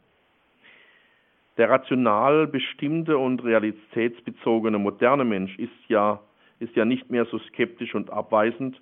[1.58, 6.22] Der rational bestimmte und realitätsbezogene moderne Mensch ist ja,
[6.60, 8.82] ist ja nicht mehr so skeptisch und abweisend,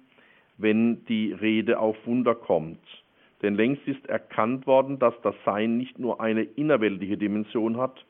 [0.58, 2.80] wenn die Rede auf Wunder kommt.
[3.44, 8.06] Denn längst ist erkannt worden, dass das Sein nicht nur eine innerweltliche Dimension hat,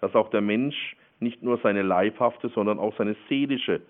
[0.00, 3.82] dass auch der Mensch nicht nur seine leibhafte, sondern auch seine seelische,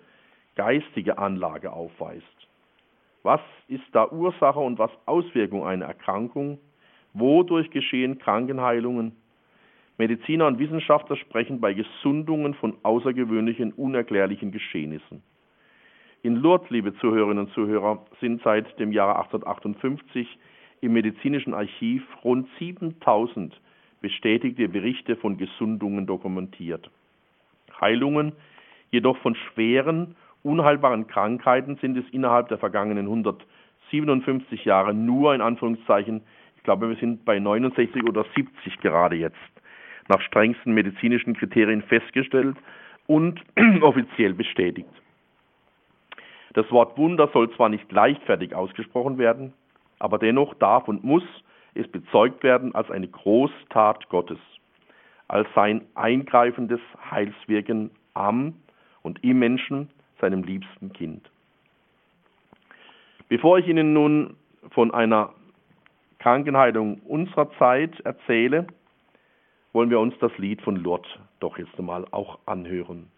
[0.55, 2.25] geistige Anlage aufweist.
[3.21, 6.59] Was ist da Ursache und was Auswirkung einer Erkrankung?
[7.13, 9.15] Wodurch geschehen Krankenheilungen?
[9.97, 15.21] Mediziner und Wissenschaftler sprechen bei Gesundungen von außergewöhnlichen, unerklärlichen Geschehnissen.
[16.23, 20.27] In Lourdes, liebe Zuhörerinnen und Zuhörer, sind seit dem Jahre 1858
[20.81, 23.59] im medizinischen Archiv rund 7000
[24.01, 26.89] bestätigte Berichte von Gesundungen dokumentiert.
[27.81, 28.33] Heilungen
[28.91, 36.21] jedoch von schweren, unheilbaren Krankheiten sind es innerhalb der vergangenen 157 Jahre nur in Anführungszeichen,
[36.55, 39.35] ich glaube, wir sind bei 69 oder 70 gerade jetzt,
[40.07, 42.57] nach strengsten medizinischen Kriterien festgestellt
[43.07, 43.41] und
[43.81, 44.89] offiziell bestätigt.
[46.53, 49.53] Das Wort Wunder soll zwar nicht leichtfertig ausgesprochen werden,
[49.99, 51.23] aber dennoch darf und muss
[51.73, 54.39] es bezeugt werden als eine Großtat Gottes,
[55.27, 56.79] als sein eingreifendes
[57.11, 58.55] Heilswirken am
[59.03, 61.29] und im Menschen, seinem liebsten Kind.
[63.29, 64.35] Bevor ich Ihnen nun
[64.71, 65.33] von einer
[66.19, 68.67] Krankenheilung unserer Zeit erzähle,
[69.73, 71.07] wollen wir uns das Lied von Lourdes
[71.39, 73.11] doch jetzt einmal auch anhören.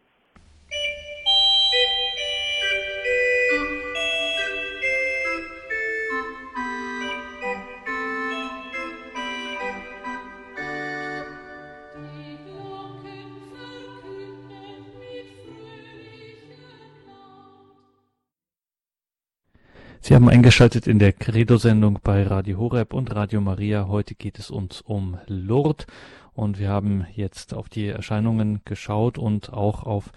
[20.10, 23.88] Sie haben eingeschaltet in der Credo-Sendung bei Radio Horeb und Radio Maria.
[23.88, 25.86] Heute geht es uns um Lourdes
[26.34, 30.12] und wir haben jetzt auf die Erscheinungen geschaut und auch auf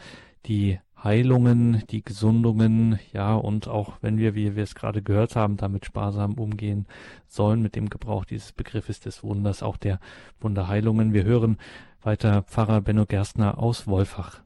[0.46, 5.58] die Heilungen, die Gesundungen, ja, und auch wenn wir, wie wir es gerade gehört haben,
[5.58, 6.86] damit sparsam umgehen
[7.26, 10.00] sollen mit dem Gebrauch dieses Begriffes des Wunders, auch der
[10.40, 11.12] Wunderheilungen.
[11.12, 11.58] Wir hören
[12.02, 14.40] weiter Pfarrer Benno Gerstner aus Wolfach.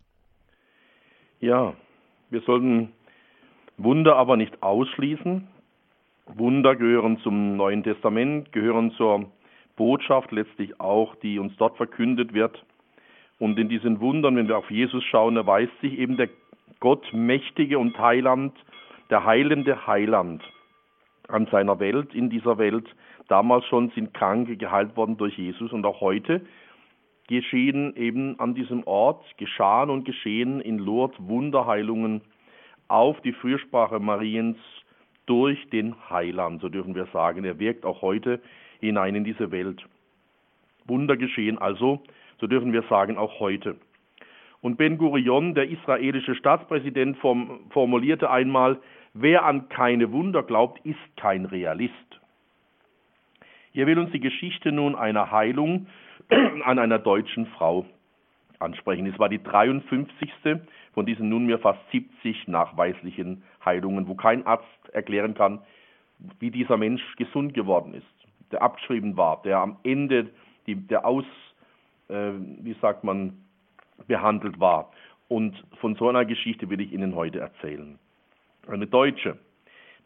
[1.39, 1.73] Ja,
[2.31, 2.91] wir sollten
[3.79, 5.47] Wunder aber nicht ausschließen.
[6.35, 9.31] Wunder gehören zum Neuen Testament, gehören zur
[9.77, 12.65] Botschaft letztlich auch, die uns dort verkündet wird.
[13.39, 16.31] Und in diesen Wundern, wenn wir auf Jesus schauen, erweist sich eben der
[16.81, 18.55] Gott mächtige und Heiland,
[19.11, 20.43] der heilende Heiland
[21.29, 22.89] an seiner Welt, in dieser Welt.
[23.29, 26.43] Damals schon sind Kranke geheilt worden durch Jesus und auch heute
[27.29, 32.23] geschehen eben an diesem Ort, geschahen und geschehen in Lourdes Wunderheilungen
[32.89, 34.57] auf die Fürsprache Mariens
[35.27, 37.45] durch den Heiland, so dürfen wir sagen.
[37.45, 38.41] Er wirkt auch heute
[38.81, 39.85] hinein in diese Welt.
[40.87, 42.03] Wunder geschehen also,
[42.41, 43.77] so dürfen wir sagen, auch heute.
[44.61, 48.79] Und Ben Gurion, der israelische Staatspräsident, formulierte einmal,
[49.15, 51.93] wer an keine Wunder glaubt, ist kein Realist.
[53.73, 55.87] Hier will uns die Geschichte nun einer Heilung
[56.65, 57.85] an einer deutschen Frau
[58.59, 59.07] ansprechen.
[59.07, 60.33] Es war die 53
[60.97, 65.61] von diesen nunmehr fast 70 nachweislichen Heilungen, wo kein Arzt erklären kann,
[66.41, 68.07] wie dieser Mensch gesund geworden ist,
[68.51, 70.31] der abgeschrieben war, der am Ende
[70.67, 71.27] die, der aus,
[72.09, 72.31] äh,
[72.63, 73.35] wie sagt man,
[74.07, 74.91] behandelt war.
[75.29, 77.99] Und von so einer Geschichte will ich Ihnen heute erzählen.
[78.67, 79.37] Eine Deutsche,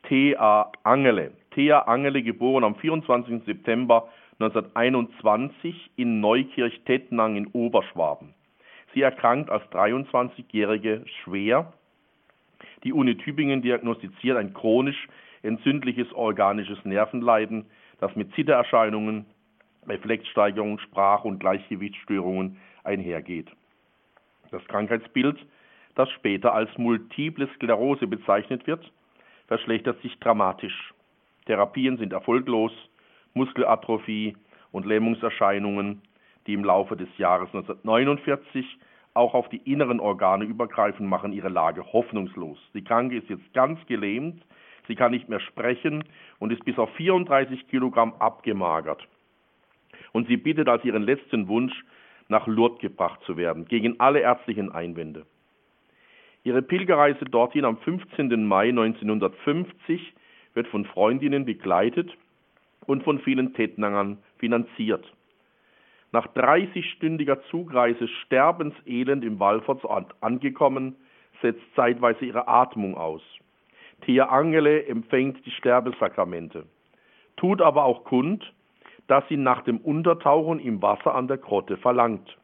[0.08, 1.30] Thea Angele.
[1.54, 3.44] Thea Angele, geboren am 24.
[3.44, 4.08] September
[4.40, 8.34] 1921 in Neukirch-Tettnang in Oberschwaben.
[8.92, 11.72] Sie erkrankt als 23-Jährige schwer.
[12.82, 15.08] Die Uni Tübingen diagnostiziert ein chronisch
[15.42, 17.66] entzündliches organisches Nervenleiden,
[18.00, 19.26] das mit Zittererscheinungen,
[19.86, 23.48] Reflexsteigerung, Sprach- und Gleichgewichtsstörungen einhergeht.
[24.50, 25.38] Das Krankheitsbild,
[25.94, 28.90] das später als multiple Sklerose bezeichnet wird,
[29.46, 30.92] verschlechtert sich dramatisch.
[31.46, 32.72] Therapien sind erfolglos,
[33.34, 34.36] Muskelatrophie
[34.72, 36.02] und Lähmungserscheinungen,
[36.50, 38.66] die im Laufe des Jahres 1949
[39.14, 42.58] auch auf die inneren Organe übergreifen, machen ihre Lage hoffnungslos.
[42.74, 44.42] Die Kranke ist jetzt ganz gelähmt,
[44.88, 46.02] sie kann nicht mehr sprechen
[46.40, 49.06] und ist bis auf 34 Kilogramm abgemagert.
[50.10, 51.84] Und sie bittet als ihren letzten Wunsch,
[52.26, 55.26] nach Lourdes gebracht zu werden, gegen alle ärztlichen Einwände.
[56.42, 58.44] Ihre Pilgerreise dorthin am 15.
[58.44, 60.14] Mai 1950
[60.54, 62.10] wird von Freundinnen begleitet
[62.86, 65.04] und von vielen Tettnangern finanziert.
[66.12, 70.96] Nach 30-stündiger Zugreise sterbenselend im Wallfahrtsort angekommen,
[71.40, 73.22] setzt zeitweise ihre Atmung aus.
[74.04, 76.64] Thea Angele empfängt die Sterbesakramente,
[77.36, 78.52] tut aber auch kund,
[79.06, 82.36] dass sie nach dem Untertauchen im Wasser an der Grotte verlangt.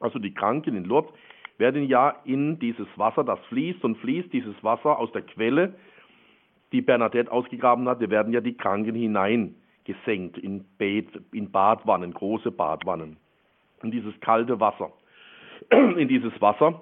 [0.00, 1.12] Also die Kranken in Lourdes
[1.58, 5.74] werden ja in dieses Wasser, das fließt und fließt, dieses Wasser aus der Quelle,
[6.72, 12.50] die Bernadette ausgegraben hat, werden ja die Kranken hinein gesenkt in, Bad, in Badwannen, große
[12.50, 13.16] Badwannen.
[13.82, 14.92] In dieses kalte Wasser.
[15.70, 16.80] In dieses Wasser,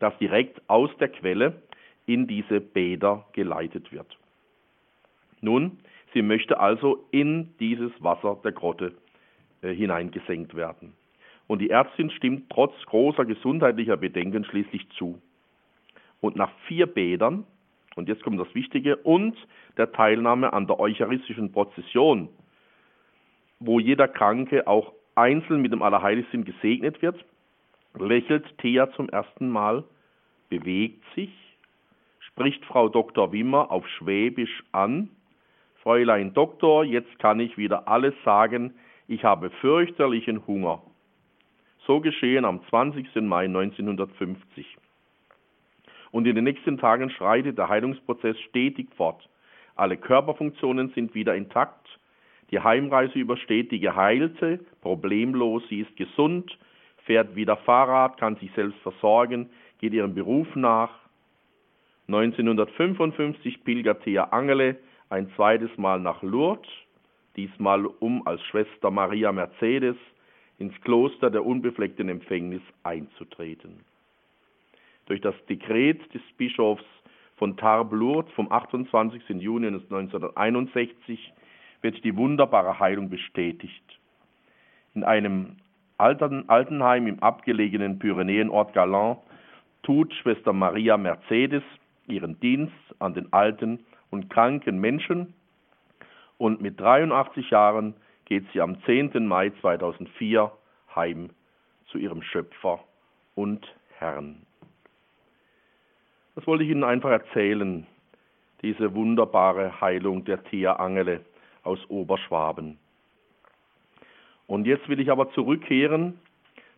[0.00, 1.62] das direkt aus der Quelle
[2.06, 4.18] in diese Bäder geleitet wird.
[5.40, 5.78] Nun,
[6.12, 8.94] sie möchte also in dieses Wasser der Grotte
[9.62, 10.94] äh, hineingesenkt werden.
[11.46, 15.20] Und die Ärztin stimmt trotz großer gesundheitlicher Bedenken schließlich zu.
[16.20, 17.46] Und nach vier Bädern
[17.96, 19.36] und jetzt kommt das Wichtige, und
[19.76, 22.28] der Teilnahme an der eucharistischen Prozession,
[23.58, 27.24] wo jeder Kranke auch einzeln mit dem Allerheiligsten gesegnet wird,
[27.98, 29.84] lächelt Thea zum ersten Mal,
[30.48, 31.30] bewegt sich,
[32.20, 33.32] spricht Frau Dr.
[33.32, 35.10] Wimmer auf Schwäbisch an,
[35.82, 38.74] Fräulein Doktor, jetzt kann ich wieder alles sagen,
[39.08, 40.82] ich habe fürchterlichen Hunger.
[41.86, 43.14] So geschehen am 20.
[43.22, 44.76] Mai 1950.
[46.12, 49.28] Und in den nächsten Tagen schreitet der Heilungsprozess stetig fort.
[49.76, 51.86] Alle Körperfunktionen sind wieder intakt.
[52.50, 55.62] Die Heimreise übersteht die Geheilte problemlos.
[55.68, 56.58] Sie ist gesund,
[57.04, 60.90] fährt wieder Fahrrad, kann sich selbst versorgen, geht ihrem Beruf nach.
[62.08, 64.76] 1955 pilgert Thea Angele
[65.10, 66.68] ein zweites Mal nach Lourdes,
[67.36, 69.96] diesmal um als Schwester Maria Mercedes
[70.58, 73.84] ins Kloster der unbefleckten Empfängnis einzutreten
[75.10, 76.84] durch das Dekret des Bischofs
[77.34, 79.28] von Tarbes-Lourdes vom 28.
[79.40, 81.32] Juni 1961
[81.82, 83.82] wird die wunderbare Heilung bestätigt.
[84.94, 85.56] In einem
[85.98, 89.18] Altenheim im abgelegenen Pyrenäenort Galant
[89.82, 91.64] tut Schwester Maria Mercedes
[92.06, 95.34] ihren Dienst an den alten und kranken Menschen
[96.38, 97.94] und mit 83 Jahren
[98.26, 99.26] geht sie am 10.
[99.26, 100.52] Mai 2004
[100.94, 101.30] heim
[101.86, 102.78] zu ihrem Schöpfer
[103.34, 103.66] und
[103.98, 104.46] Herrn.
[106.40, 107.86] Das wollte ich Ihnen einfach erzählen,
[108.62, 111.20] diese wunderbare Heilung der Thea Angele
[111.64, 112.78] aus Oberschwaben.
[114.46, 116.18] Und jetzt will ich aber zurückkehren,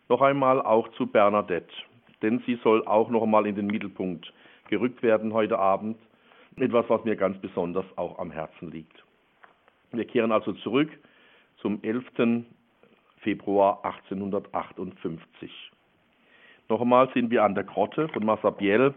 [0.09, 1.73] noch einmal auch zu Bernadette,
[2.21, 4.33] denn sie soll auch noch einmal in den Mittelpunkt
[4.67, 5.97] gerückt werden heute Abend,
[6.57, 9.01] etwas, was mir ganz besonders auch am Herzen liegt.
[9.93, 10.89] Wir kehren also zurück
[11.59, 12.43] zum 11.
[13.21, 15.71] Februar 1858.
[16.67, 18.93] Noch einmal sind wir an der Grotte von Massabielle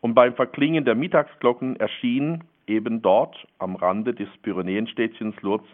[0.00, 5.68] und beim Verklingen der Mittagsglocken erschien eben dort am Rande des Pyrenäenstädtchens Lourdes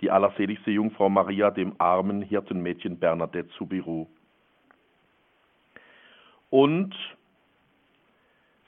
[0.00, 4.06] die allerseligste Jungfrau Maria dem armen Hirtenmädchen Bernadette zu Birou.
[6.50, 6.94] Und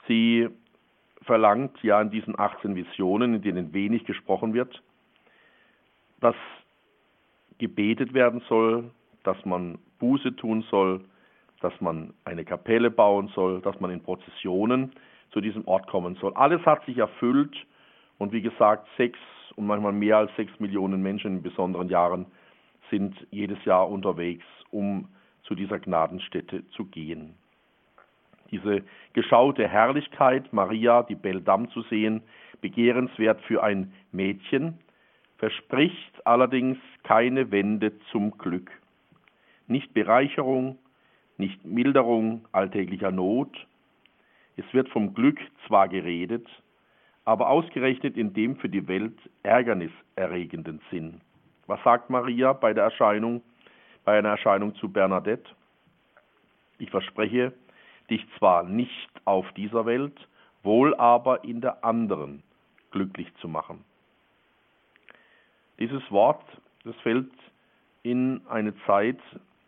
[0.07, 0.49] sie
[1.23, 4.83] verlangt ja in diesen 18 Visionen, in denen wenig gesprochen wird,
[6.21, 6.37] dass
[7.59, 8.91] gebetet werden soll,
[9.25, 11.05] dass man Buße tun soll,
[11.61, 14.93] dass man eine Kapelle bauen soll, dass man in Prozessionen
[15.31, 16.33] zu diesem Ort kommen soll.
[16.35, 17.55] Alles hat sich erfüllt
[18.19, 19.19] und wie gesagt, sechs
[19.57, 22.27] und manchmal mehr als sechs Millionen Menschen in besonderen Jahren
[22.91, 25.09] sind jedes Jahr unterwegs, um
[25.43, 27.35] zu dieser Gnadenstätte zu gehen.
[28.51, 32.23] Diese geschaute Herrlichkeit, Maria, die Belle Dame zu sehen,
[32.61, 34.79] begehrenswert für ein Mädchen,
[35.37, 38.71] verspricht allerdings keine Wende zum Glück.
[39.67, 40.79] Nicht Bereicherung,
[41.39, 43.67] nicht Milderung alltäglicher Not.
[44.57, 46.47] Es wird vom Glück zwar geredet,
[47.25, 51.21] aber ausgerechnet in dem für die Welt ärgerniserregenden Sinn.
[51.67, 53.43] Was sagt Maria bei der Erscheinung,
[54.05, 55.51] bei einer Erscheinung zu Bernadette?
[56.79, 57.53] Ich verspreche,
[58.11, 60.17] dich zwar nicht auf dieser Welt,
[60.63, 62.43] wohl aber in der anderen
[62.91, 63.85] glücklich zu machen.
[65.79, 66.45] Dieses Wort,
[66.85, 67.31] das fällt
[68.03, 69.19] in eine Zeit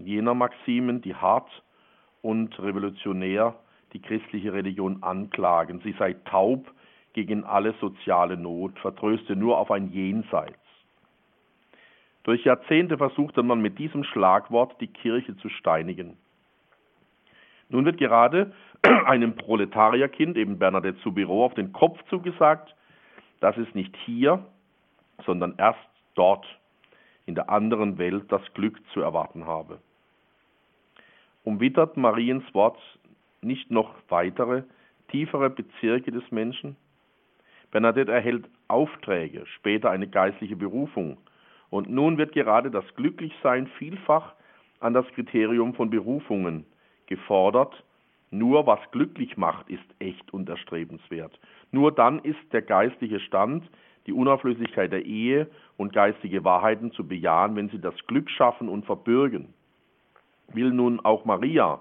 [0.07, 1.51] jener Maximen, die hart
[2.23, 3.55] und revolutionär
[3.93, 5.81] die christliche Religion anklagen.
[5.83, 6.71] Sie sei taub
[7.13, 10.59] gegen alle soziale Not, vertröste nur auf ein Jenseits.
[12.23, 16.17] Durch Jahrzehnte versuchte man mit diesem Schlagwort die Kirche zu steinigen.
[17.69, 18.53] Nun wird gerade
[19.07, 22.75] einem Proletarierkind, eben Bernadette Soubiraux, auf den Kopf zugesagt,
[23.41, 24.45] dass es nicht hier,
[25.25, 25.79] sondern erst
[26.15, 26.47] dort
[27.27, 29.79] in der anderen Welt das Glück zu erwarten habe.
[31.43, 32.79] Umwittert Mariens Wort
[33.41, 34.65] nicht noch weitere,
[35.09, 36.77] tiefere Bezirke des Menschen?
[37.71, 41.17] Bernadette erhält Aufträge, später eine geistliche Berufung.
[41.71, 44.35] Und nun wird gerade das Glücklichsein vielfach
[44.81, 46.67] an das Kriterium von Berufungen
[47.07, 47.85] gefordert.
[48.31, 51.39] Nur was glücklich macht, ist echt und erstrebenswert.
[51.73, 53.69] Nur dann ist der geistliche Stand,
[54.07, 58.85] die Unauflöslichkeit der Ehe und geistige Wahrheiten zu bejahen, wenn sie das Glück schaffen und
[58.85, 59.55] verbürgen.
[60.53, 61.81] Will nun auch Maria,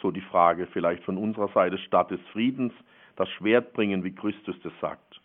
[0.00, 2.72] so die Frage vielleicht von unserer Seite statt des Friedens,
[3.16, 5.20] das Schwert bringen, wie Christus das sagt?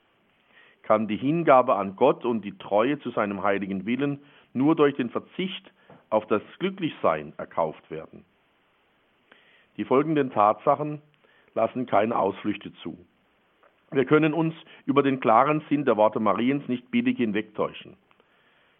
[0.83, 4.19] Kann die Hingabe an Gott und die Treue zu seinem heiligen Willen
[4.53, 5.71] nur durch den Verzicht
[6.09, 8.25] auf das Glücklichsein erkauft werden?
[9.77, 11.01] Die folgenden Tatsachen
[11.53, 12.97] lassen keine Ausflüchte zu.
[13.91, 14.53] Wir können uns
[14.85, 17.95] über den klaren Sinn der Worte Mariens nicht billig hinwegtäuschen.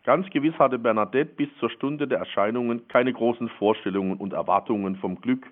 [0.06, 5.20] Ganz gewiss hatte Bernadette bis zur Stunde der Erscheinungen keine großen Vorstellungen und Erwartungen vom
[5.20, 5.48] Glück.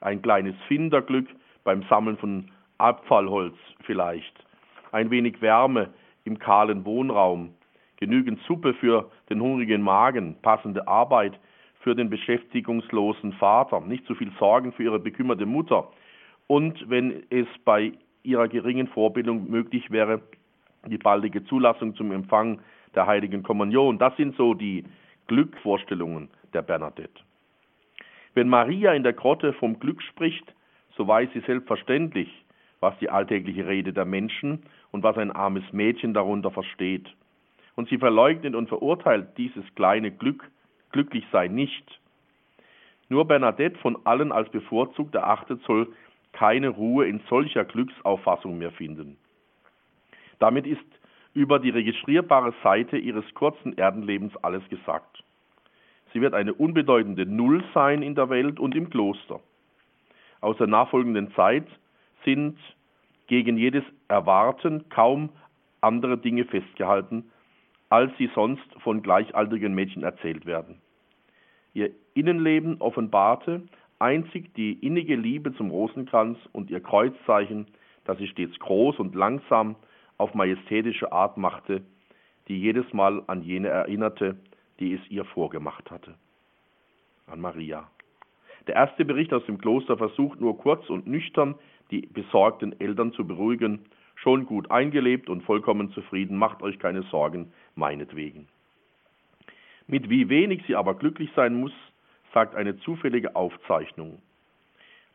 [0.00, 1.26] Ein kleines Finderglück
[1.64, 4.32] beim Sammeln von Abfallholz vielleicht,
[4.92, 5.90] ein wenig Wärme
[6.22, 7.50] im kahlen Wohnraum,
[7.96, 11.40] genügend Suppe für den hungrigen Magen, passende Arbeit
[11.80, 15.90] für den beschäftigungslosen Vater, nicht zu viel Sorgen für ihre bekümmerte Mutter.
[16.46, 20.22] Und, wenn es bei ihrer geringen Vorbildung möglich wäre,
[20.86, 22.60] die baldige Zulassung zum Empfang
[22.94, 23.98] der heiligen Kommunion.
[23.98, 24.84] Das sind so die
[25.26, 27.22] Glückvorstellungen der Bernadette.
[28.34, 30.54] Wenn Maria in der Grotte vom Glück spricht,
[30.96, 32.28] so weiß sie selbstverständlich,
[32.80, 37.06] was die alltägliche Rede der Menschen und was ein armes Mädchen darunter versteht.
[37.76, 40.50] Und sie verleugnet und verurteilt dieses kleine Glück,
[40.92, 42.00] Glücklichsein nicht.
[43.08, 45.88] Nur Bernadette von allen als bevorzugt erachtet soll
[46.32, 49.16] keine Ruhe in solcher Glücksauffassung mehr finden.
[50.38, 50.84] Damit ist
[51.34, 55.22] über die registrierbare Seite ihres kurzen Erdenlebens alles gesagt.
[56.12, 59.40] Sie wird eine unbedeutende Null sein in der Welt und im Kloster.
[60.40, 61.66] Aus der nachfolgenden Zeit
[62.24, 62.56] sind
[63.26, 65.30] gegen jedes Erwarten kaum
[65.80, 67.30] andere Dinge festgehalten,
[67.88, 70.80] als sie sonst von gleichaltrigen Mädchen erzählt werden.
[71.74, 73.62] Ihr Innenleben offenbarte
[73.98, 77.66] einzig die innige Liebe zum Rosenkranz und ihr Kreuzzeichen,
[78.04, 79.76] das sie stets groß und langsam
[80.18, 81.82] auf majestätische Art machte,
[82.48, 84.36] die jedes Mal an jene erinnerte,
[84.80, 86.14] die es ihr vorgemacht hatte.
[87.26, 87.88] An Maria.
[88.66, 91.54] Der erste Bericht aus dem Kloster versucht nur kurz und nüchtern
[91.90, 93.84] die besorgten Eltern zu beruhigen,
[94.14, 98.48] schon gut eingelebt und vollkommen zufrieden, macht euch keine Sorgen, meinetwegen.
[99.86, 101.72] Mit wie wenig sie aber glücklich sein muss,
[102.32, 104.20] sagt eine zufällige Aufzeichnung.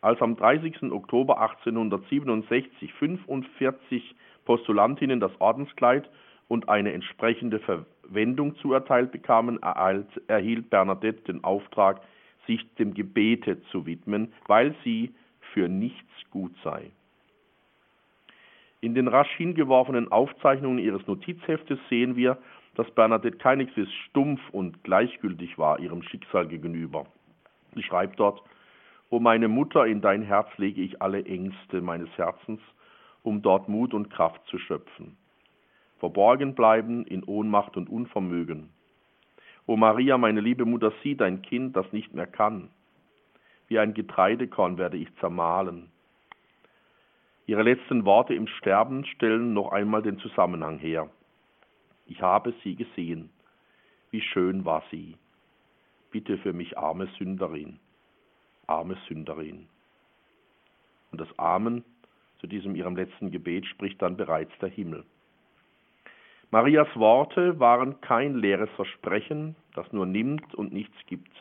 [0.02, 0.92] Als am 30.
[0.92, 4.16] Oktober 1867 45
[4.50, 6.10] Postulantinnen das Ordenskleid
[6.48, 12.02] und eine entsprechende Verwendung zuerteilt bekamen, erhielt Bernadette den Auftrag,
[12.48, 15.14] sich dem Gebete zu widmen, weil sie
[15.54, 16.90] für nichts gut sei.
[18.82, 22.40] In den rasch hingeworfenen Aufzeichnungen ihres Notizheftes sehen wir,
[22.74, 27.06] dass Bernadette keineswegs stumpf und gleichgültig war ihrem Schicksal gegenüber.
[27.76, 28.42] Sie schreibt dort,
[29.12, 32.62] O meine Mutter, in dein Herz lege ich alle Ängste meines Herzens,
[33.24, 35.18] um dort Mut und Kraft zu schöpfen.
[36.00, 38.70] Verborgen bleiben in Ohnmacht und Unvermögen.
[39.66, 42.70] O Maria, meine liebe Mutter, sieh dein Kind, das nicht mehr kann.
[43.68, 45.92] Wie ein Getreidekorn werde ich zermahlen.
[47.46, 51.10] Ihre letzten Worte im Sterben stellen noch einmal den Zusammenhang her.
[52.06, 53.30] Ich habe sie gesehen.
[54.12, 55.16] Wie schön war sie.
[56.12, 57.80] Bitte für mich arme Sünderin.
[58.66, 59.68] Arme Sünderin.
[61.12, 61.84] Und das Amen
[62.40, 65.04] zu diesem ihrem letzten Gebet spricht dann bereits der Himmel.
[66.52, 71.32] Marias Worte waren kein leeres Versprechen, das nur nimmt und nichts gibt.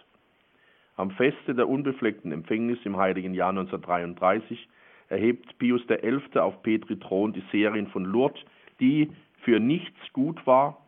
[0.96, 4.68] Am Feste der unbefleckten Empfängnis im heiligen Jahr 1933
[5.08, 6.38] erhebt Pius XI.
[6.38, 8.40] auf Petri Thron die Serin von Lourdes,
[8.80, 9.10] die
[9.42, 10.78] für nichts gut war,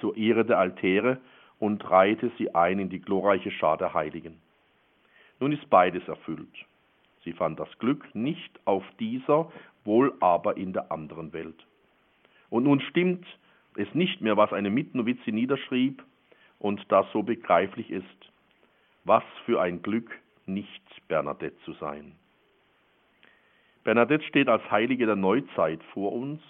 [0.00, 1.18] zur Ehre der Altäre
[1.58, 4.40] und reihte sie ein in die glorreiche Schar der Heiligen.
[5.38, 6.66] Nun ist beides erfüllt.
[7.24, 9.50] Sie fand das Glück nicht auf dieser,
[9.84, 11.66] wohl aber in der anderen Welt.
[12.48, 13.26] Und nun stimmt
[13.76, 16.02] es nicht mehr, was eine Mitnovize niederschrieb
[16.58, 18.06] und das so begreiflich ist.
[19.04, 20.10] Was für ein Glück,
[20.46, 22.12] nicht Bernadette zu sein.
[23.84, 26.42] Bernadette steht als Heilige der Neuzeit vor uns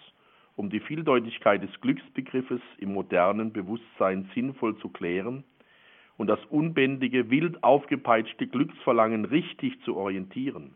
[0.56, 5.44] um die Vieldeutigkeit des Glücksbegriffes im modernen Bewusstsein sinnvoll zu klären
[6.20, 10.74] und das unbändige, wild aufgepeitschte Glücksverlangen richtig zu orientieren.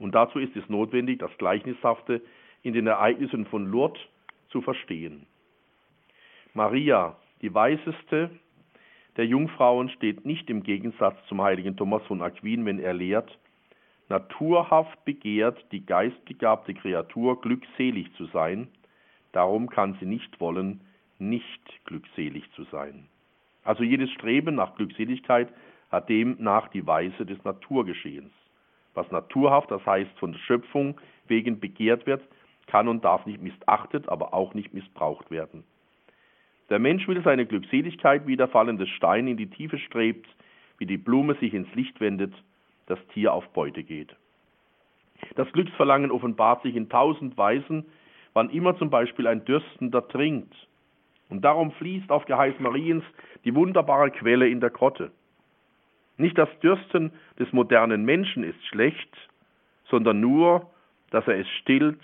[0.00, 2.20] Und dazu ist es notwendig, das Gleichnishafte
[2.64, 4.00] in den Ereignissen von Lourdes
[4.48, 5.24] zu verstehen.
[6.52, 8.30] Maria, die weiseste
[9.16, 13.38] der Jungfrauen, steht nicht im Gegensatz zum heiligen Thomas von Aquin, wenn er lehrt,
[14.08, 18.66] naturhaft begehrt die geistbegabte Kreatur glückselig zu sein,
[19.30, 20.80] darum kann sie nicht wollen,
[21.20, 23.06] nicht glückselig zu sein.
[23.64, 25.48] Also jedes Streben nach Glückseligkeit
[25.90, 28.32] hat demnach die Weise des Naturgeschehens.
[28.94, 32.22] Was naturhaft, das heißt von der Schöpfung wegen begehrt wird,
[32.66, 35.64] kann und darf nicht missachtet, aber auch nicht missbraucht werden.
[36.70, 40.28] Der Mensch will seine Glückseligkeit, wie der fallende Stein in die Tiefe strebt,
[40.76, 42.34] wie die Blume sich ins Licht wendet,
[42.86, 44.14] das Tier auf Beute geht.
[45.34, 47.86] Das Glücksverlangen offenbart sich in tausend Weisen,
[48.34, 50.54] wann immer zum Beispiel ein Dürstender trinkt.
[51.28, 53.04] Und darum fließt auf Geheiß Mariens
[53.44, 55.10] die wunderbare Quelle in der Grotte.
[56.16, 59.16] Nicht das Dürsten des modernen Menschen ist schlecht,
[59.88, 60.68] sondern nur,
[61.10, 62.00] dass er es stillt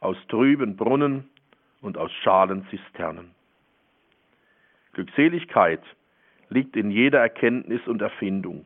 [0.00, 1.28] aus trüben Brunnen
[1.80, 3.30] und aus schalen Zisternen.
[4.92, 5.82] Glückseligkeit
[6.48, 8.64] liegt in jeder Erkenntnis und Erfindung.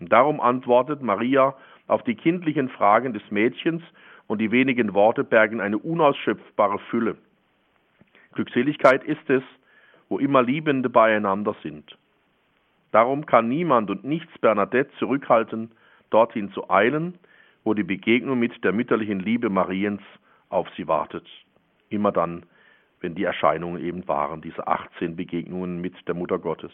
[0.00, 1.54] Und darum antwortet Maria
[1.86, 3.82] auf die kindlichen Fragen des Mädchens
[4.26, 7.16] und die wenigen Worte bergen eine unausschöpfbare Fülle.
[8.36, 9.42] Glückseligkeit ist es,
[10.08, 11.98] wo immer Liebende beieinander sind.
[12.92, 15.72] Darum kann niemand und nichts Bernadette zurückhalten,
[16.10, 17.18] dorthin zu eilen,
[17.64, 20.00] wo die Begegnung mit der mütterlichen Liebe Mariens
[20.48, 21.26] auf sie wartet.
[21.88, 22.44] Immer dann,
[23.00, 26.72] wenn die Erscheinungen eben waren, diese 18 Begegnungen mit der Mutter Gottes.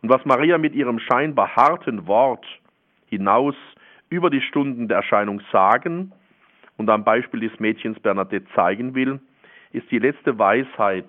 [0.00, 2.44] Und was Maria mit ihrem scheinbar harten Wort
[3.06, 3.54] hinaus
[4.08, 6.12] über die Stunden der Erscheinung sagen
[6.76, 9.20] und am Beispiel des Mädchens Bernadette zeigen will,
[9.72, 11.08] ist die letzte Weisheit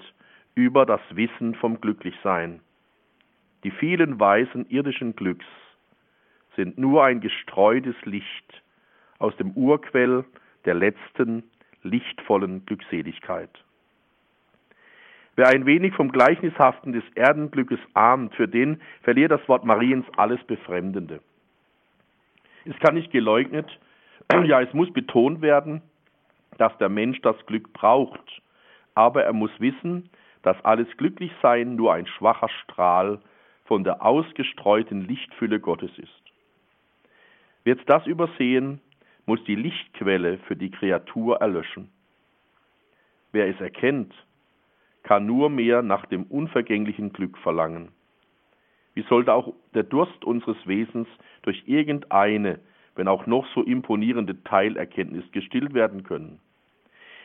[0.55, 2.59] über das Wissen vom Glücklichsein.
[3.63, 5.45] Die vielen Weisen irdischen Glücks
[6.55, 8.61] sind nur ein gestreutes Licht
[9.19, 10.25] aus dem Urquell
[10.65, 11.43] der letzten
[11.81, 13.49] lichtvollen Glückseligkeit.
[15.35, 20.43] Wer ein wenig vom Gleichnishaften des Erdenglückes ahnt, für den verliert das Wort Mariens alles
[20.43, 21.21] Befremdende.
[22.65, 23.67] Es kann nicht geleugnet,
[24.45, 25.81] ja, es muss betont werden,
[26.57, 28.42] dass der Mensch das Glück braucht,
[28.95, 30.09] aber er muss wissen,
[30.41, 33.19] dass alles Glücklichsein nur ein schwacher Strahl
[33.65, 36.21] von der ausgestreuten Lichtfülle Gottes ist.
[37.63, 38.81] Wird das übersehen,
[39.25, 41.89] muss die Lichtquelle für die Kreatur erlöschen.
[43.31, 44.13] Wer es erkennt,
[45.03, 47.91] kann nur mehr nach dem unvergänglichen Glück verlangen.
[48.93, 51.07] Wie sollte auch der Durst unseres Wesens
[51.41, 52.59] durch irgendeine,
[52.95, 56.39] wenn auch noch so imponierende Teilerkenntnis gestillt werden können?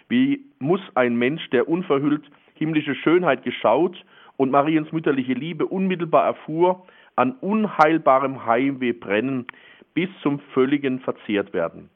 [0.08, 4.04] Wie muss ein Mensch, der unverhüllt himmlische Schönheit geschaut
[4.36, 6.86] und Mariens mütterliche Liebe unmittelbar erfuhr,
[7.16, 9.46] an unheilbarem Heimweh brennen,
[9.94, 11.90] bis zum völligen verzehrt werden?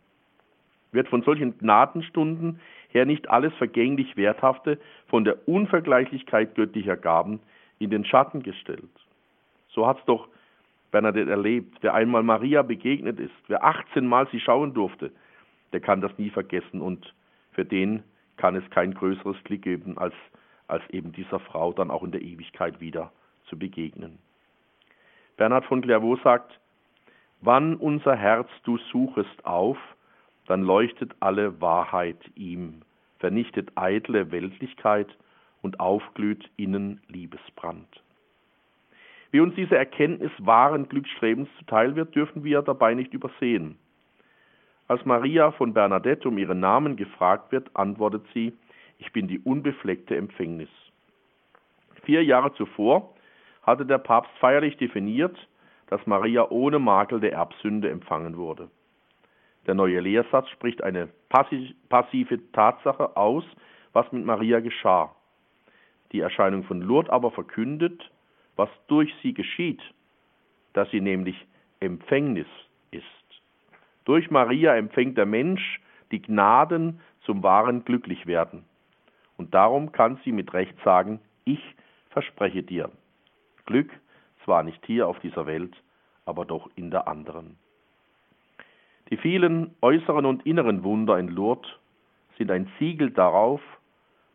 [0.93, 2.61] Wird von solchen Gnadenstunden
[2.91, 7.41] her nicht alles vergänglich Werthafte von der Unvergleichlichkeit göttlicher Gaben
[7.79, 8.91] in den Schatten gestellt?
[9.69, 10.29] So hat's doch
[10.91, 11.79] Bernadette erlebt.
[11.81, 15.11] Wer einmal Maria begegnet ist, wer 18 Mal sie schauen durfte,
[15.73, 17.15] der kann das nie vergessen und
[17.53, 18.03] für den
[18.36, 20.14] kann es kein größeres Glück geben, als,
[20.66, 23.12] als eben dieser Frau dann auch in der Ewigkeit wieder
[23.48, 24.18] zu begegnen.
[25.36, 26.59] Bernhard von Clairvaux sagt,
[27.40, 29.78] wann unser Herz du suchest auf,
[30.46, 32.82] dann leuchtet alle Wahrheit ihm,
[33.18, 35.09] vernichtet eitle Weltlichkeit
[35.62, 38.03] und aufglüht innen Liebesbrand.
[39.30, 43.78] Wie uns diese Erkenntnis wahren Glückstrebens zuteil wird, dürfen wir dabei nicht übersehen.
[44.93, 48.53] Als Maria von Bernadette um ihren Namen gefragt wird, antwortet sie,
[48.99, 50.68] ich bin die unbefleckte Empfängnis.
[52.03, 53.14] Vier Jahre zuvor
[53.62, 55.34] hatte der Papst feierlich definiert,
[55.86, 58.68] dass Maria ohne Makel der Erbsünde empfangen wurde.
[59.66, 61.09] Der neue Lehrsatz spricht eine
[61.88, 63.45] passive Tatsache aus,
[63.95, 65.16] was mit Maria geschah.
[66.12, 68.11] Die Erscheinung von Lourdes aber verkündet,
[68.57, 69.80] was durch sie geschieht,
[70.74, 71.47] dass sie nämlich
[71.80, 72.47] Empfängnis
[72.90, 73.22] ist.
[74.05, 75.80] Durch Maria empfängt der Mensch
[76.11, 78.64] die Gnaden zum wahren Glücklichwerden.
[79.36, 81.61] Und darum kann sie mit Recht sagen, ich
[82.11, 82.90] verspreche dir.
[83.66, 83.90] Glück
[84.44, 85.74] zwar nicht hier auf dieser Welt,
[86.26, 87.57] aber doch in der anderen.
[89.11, 91.70] Die vielen äußeren und inneren Wunder in Lourdes
[92.38, 93.61] sind ein Siegel darauf,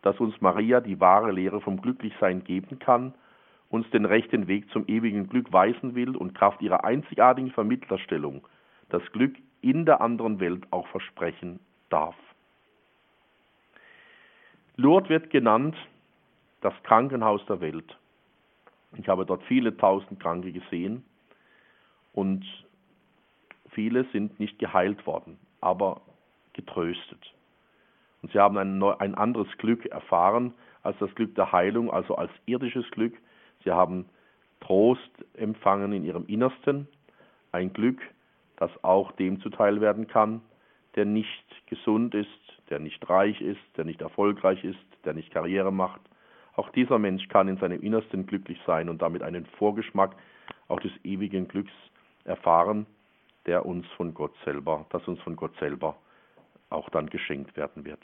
[0.01, 3.13] dass uns Maria die wahre Lehre vom Glücklichsein geben kann,
[3.69, 8.47] uns den rechten Weg zum ewigen Glück weisen will und Kraft ihrer einzigartigen Vermittlerstellung
[8.89, 9.35] das Glück
[9.69, 11.59] in der anderen Welt auch versprechen
[11.89, 12.15] darf.
[14.77, 15.75] Lourdes wird genannt
[16.61, 17.97] das Krankenhaus der Welt.
[18.95, 21.03] Ich habe dort viele tausend Kranke gesehen
[22.13, 22.45] und
[23.71, 26.01] viele sind nicht geheilt worden, aber
[26.53, 27.33] getröstet.
[28.21, 30.53] Und sie haben ein, ein anderes Glück erfahren
[30.83, 33.13] als das Glück der Heilung, also als irdisches Glück.
[33.65, 34.05] Sie haben
[34.61, 36.87] Trost empfangen in ihrem Innersten,
[37.51, 38.01] ein Glück,
[38.57, 40.41] das auch dem zuteil werden kann,
[40.95, 42.29] der nicht gesund ist,
[42.69, 46.01] der nicht reich ist, der nicht erfolgreich ist, der nicht Karriere macht.
[46.55, 50.15] Auch dieser Mensch kann in seinem Innersten glücklich sein und damit einen Vorgeschmack
[50.67, 51.71] auch des ewigen Glücks
[52.25, 52.85] erfahren,
[53.45, 55.95] der uns von Gott selber, das uns von Gott selber
[56.69, 58.01] auch dann geschenkt werden wird.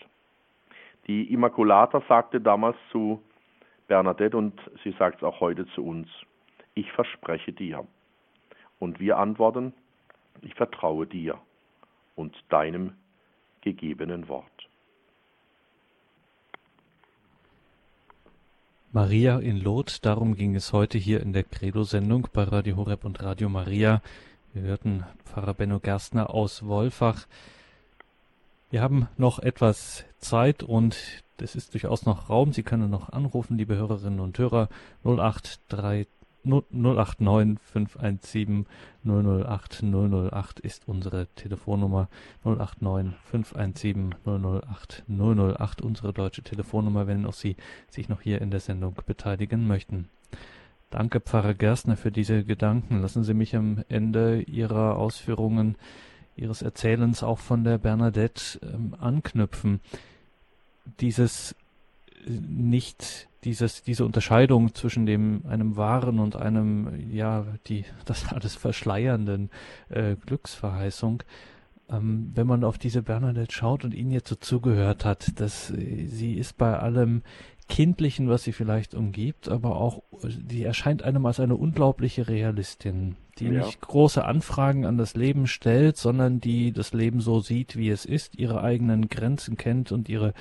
[1.07, 3.21] Die Immaculata sagte damals zu
[3.87, 6.07] Bernadette und sie sagt es auch heute zu uns,
[6.75, 7.85] ich verspreche dir.
[8.79, 9.73] Und wir antworten,
[10.41, 11.39] ich vertraue dir
[12.15, 12.93] und deinem
[13.61, 14.45] gegebenen Wort.
[18.91, 23.23] Maria in Lot, darum ging es heute hier in der Credo-Sendung bei Radio Horeb und
[23.23, 24.03] Radio Maria.
[24.53, 27.25] Wir hörten Pfarrer Benno Gerstner aus Wolfach.
[28.69, 32.53] Wir haben noch etwas Zeit und es ist durchaus noch Raum.
[32.53, 34.69] Sie können noch anrufen, liebe Hörerinnen und Hörer.
[35.03, 36.07] 083
[36.43, 38.65] 089 517
[39.03, 42.09] 008 008 ist unsere Telefonnummer
[42.43, 47.55] 089 517 008 008 unsere deutsche Telefonnummer, wenn auch Sie
[47.89, 50.09] sich noch hier in der Sendung beteiligen möchten.
[50.89, 53.01] Danke, Pfarrer Gerstner, für diese Gedanken.
[53.01, 55.75] Lassen Sie mich am Ende Ihrer Ausführungen,
[56.35, 59.81] Ihres Erzählens auch von der Bernadette ähm, anknüpfen.
[60.99, 61.55] Dieses
[62.27, 68.55] äh, nicht dieses, diese Unterscheidung zwischen dem einem wahren und einem, ja, die das alles
[68.55, 69.49] verschleiernden
[69.89, 71.23] äh, Glücksverheißung,
[71.89, 76.05] ähm, wenn man auf diese Bernadette schaut und ihnen jetzt so zugehört hat, dass äh,
[76.05, 77.23] sie ist bei allem
[77.69, 83.47] Kindlichen, was sie vielleicht umgibt, aber auch, die erscheint einem als eine unglaubliche Realistin, die
[83.47, 83.65] ja.
[83.65, 88.05] nicht große Anfragen an das Leben stellt, sondern die das Leben so sieht, wie es
[88.05, 90.33] ist, ihre eigenen Grenzen kennt und ihre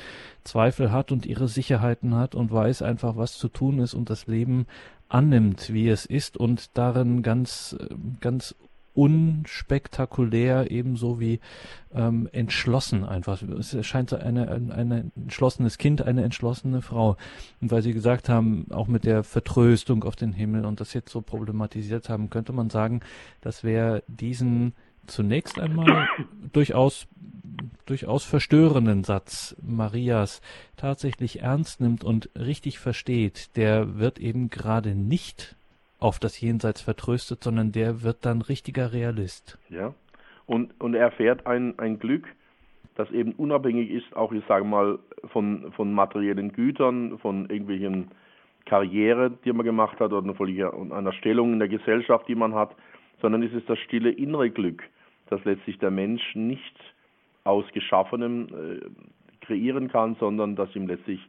[0.44, 4.26] Zweifel hat und ihre Sicherheiten hat und weiß einfach, was zu tun ist und das
[4.26, 4.66] Leben
[5.08, 7.76] annimmt, wie es ist und darin ganz,
[8.20, 8.54] ganz
[8.94, 11.40] unspektakulär, ebenso wie
[11.94, 13.42] ähm, entschlossen einfach.
[13.42, 17.16] Es erscheint eine, ein, ein entschlossenes Kind, eine entschlossene Frau.
[17.60, 21.10] Und weil Sie gesagt haben, auch mit der Vertröstung auf den Himmel und das jetzt
[21.10, 23.00] so problematisiert haben, könnte man sagen,
[23.40, 24.74] dass wer diesen
[25.06, 26.08] zunächst einmal
[26.52, 27.06] durchaus
[27.86, 30.40] durchaus verstörenden Satz Marias
[30.76, 35.56] tatsächlich ernst nimmt und richtig versteht, der wird eben gerade nicht
[36.02, 39.58] auf das Jenseits vertröstet, sondern der wird dann richtiger Realist.
[39.68, 39.94] Ja,
[40.46, 42.26] und, und er erfährt ein, ein Glück,
[42.94, 48.08] das eben unabhängig ist, auch ich sage mal, von, von materiellen Gütern, von irgendwelchen
[48.66, 52.74] Karriere, die man gemacht hat oder von einer Stellung in der Gesellschaft, die man hat,
[53.20, 54.82] sondern es ist das stille innere Glück,
[55.30, 56.76] das letztlich der Mensch nicht
[57.44, 61.20] aus Geschaffenem äh, kreieren kann, sondern das ihm letztlich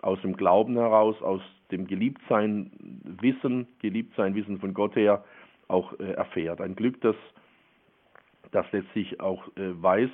[0.00, 1.40] aus dem Glauben heraus, aus
[1.72, 2.70] dem Geliebtsein
[3.20, 5.24] Wissen, Geliebtsein Wissen von Gott her
[5.68, 6.60] auch äh, erfährt.
[6.60, 7.16] Ein Glück, das,
[8.50, 10.10] das letztlich auch äh, weiß,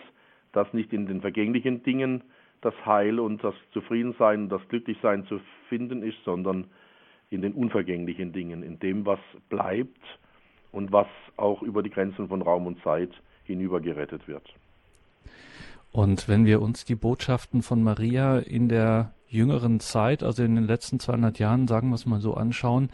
[0.53, 2.23] dass nicht in den vergänglichen Dingen
[2.61, 6.67] das Heil und das Zufriedensein und das Glücklichsein zu finden ist, sondern
[7.31, 10.03] in den unvergänglichen Dingen, in dem, was bleibt
[10.73, 11.07] und was
[11.37, 13.11] auch über die Grenzen von Raum und Zeit
[13.45, 14.45] hinüber gerettet wird.
[15.91, 20.65] Und wenn wir uns die Botschaften von Maria in der jüngeren Zeit, also in den
[20.65, 22.91] letzten 200 Jahren, sagen wir es mal so, anschauen,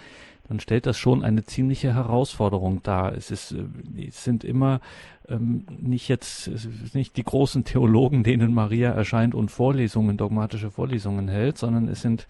[0.48, 3.14] dann stellt das schon eine ziemliche Herausforderung dar.
[3.14, 4.80] Es ist, äh, es sind immer
[5.28, 6.50] ähm, nicht jetzt
[6.94, 12.26] nicht die großen Theologen, denen Maria erscheint und Vorlesungen, dogmatische Vorlesungen hält, sondern es sind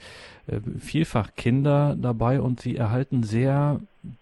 [0.47, 3.81] äh, vielfach Kinder dabei und sie erhalten sehr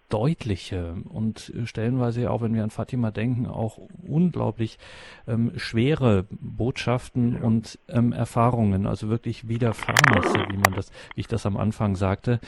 [0.09, 4.79] deutliche und stellenweise auch, wenn wir an Fatima denken, auch unglaublich
[5.27, 11.45] ähm, schwere Botschaften und ähm, Erfahrungen, also wirklich Widerfahrnisse, wie man das, wie ich das
[11.45, 12.39] am Anfang sagte.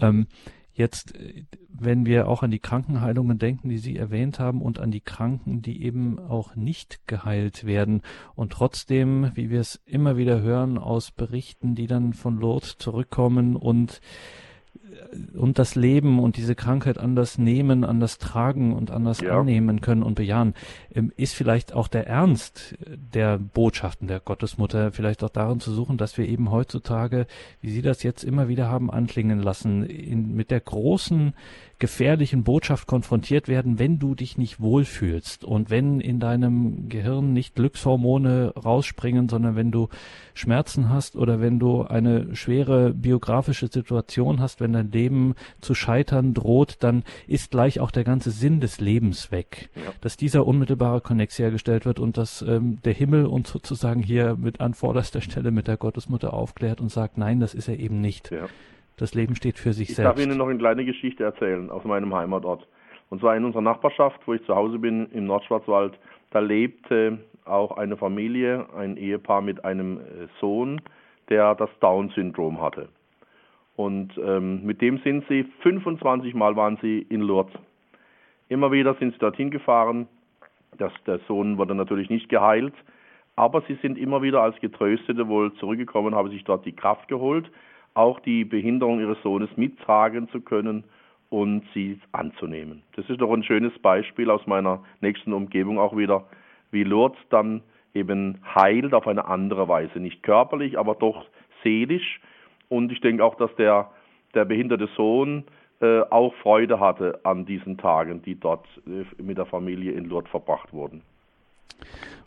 [0.00, 0.26] Ähm,
[0.74, 4.90] Jetzt, äh, wenn wir auch an die Krankenheilungen denken, die Sie erwähnt haben, und an
[4.90, 8.02] die Kranken, die eben auch nicht geheilt werden.
[8.34, 13.56] Und trotzdem, wie wir es immer wieder hören aus Berichten, die dann von Lourdes zurückkommen
[13.56, 14.00] und
[15.34, 19.38] und das Leben und diese Krankheit anders nehmen, anders tragen und anders ja.
[19.38, 20.54] annehmen können und bejahen,
[20.94, 25.98] ähm, ist vielleicht auch der Ernst der Botschaften der Gottesmutter vielleicht auch darin zu suchen,
[25.98, 27.26] dass wir eben heutzutage,
[27.60, 31.34] wie Sie das jetzt immer wieder haben anklingen lassen, in, mit der großen
[31.82, 37.56] gefährlichen Botschaft konfrontiert werden, wenn du dich nicht wohlfühlst und wenn in deinem Gehirn nicht
[37.56, 39.88] Glückshormone rausspringen, sondern wenn du
[40.32, 46.34] Schmerzen hast oder wenn du eine schwere biografische Situation hast, wenn dein Leben zu scheitern
[46.34, 49.68] droht, dann ist gleich auch der ganze Sinn des Lebens weg.
[49.74, 49.90] Ja.
[50.02, 54.60] Dass dieser unmittelbare Konnex hergestellt wird und dass ähm, der Himmel uns sozusagen hier mit
[54.60, 58.30] an vorderster Stelle mit der Gottesmutter aufklärt und sagt, nein, das ist er eben nicht.
[58.30, 58.46] Ja.
[58.96, 60.10] Das Leben steht für sich ich selbst.
[60.10, 62.66] Ich darf Ihnen noch eine kleine Geschichte erzählen aus meinem Heimatort.
[63.10, 65.98] Und zwar in unserer Nachbarschaft, wo ich zu Hause bin, im Nordschwarzwald,
[66.30, 70.02] da lebte auch eine Familie, ein Ehepaar mit einem äh,
[70.40, 70.80] Sohn,
[71.28, 72.88] der das Down-Syndrom hatte.
[73.76, 77.54] Und ähm, mit dem sind sie 25 Mal waren sie in Lourdes.
[78.48, 80.08] Immer wieder sind sie dorthin gefahren.
[80.78, 82.74] Das, der Sohn wurde natürlich nicht geheilt,
[83.36, 87.50] aber sie sind immer wieder als Getröstete wohl zurückgekommen, haben sich dort die Kraft geholt,
[87.94, 90.84] auch die Behinderung ihres Sohnes mittragen zu können
[91.30, 92.82] und sie anzunehmen.
[92.96, 96.26] Das ist doch ein schönes Beispiel aus meiner nächsten Umgebung auch wieder,
[96.70, 97.62] wie Lourdes dann
[97.94, 99.98] eben heilt auf eine andere Weise.
[99.98, 101.26] Nicht körperlich, aber doch
[101.62, 102.20] seelisch.
[102.68, 103.90] Und ich denke auch, dass der,
[104.34, 105.44] der behinderte Sohn
[105.80, 110.30] äh, auch Freude hatte an diesen Tagen, die dort äh, mit der Familie in Lourdes
[110.30, 111.02] verbracht wurden.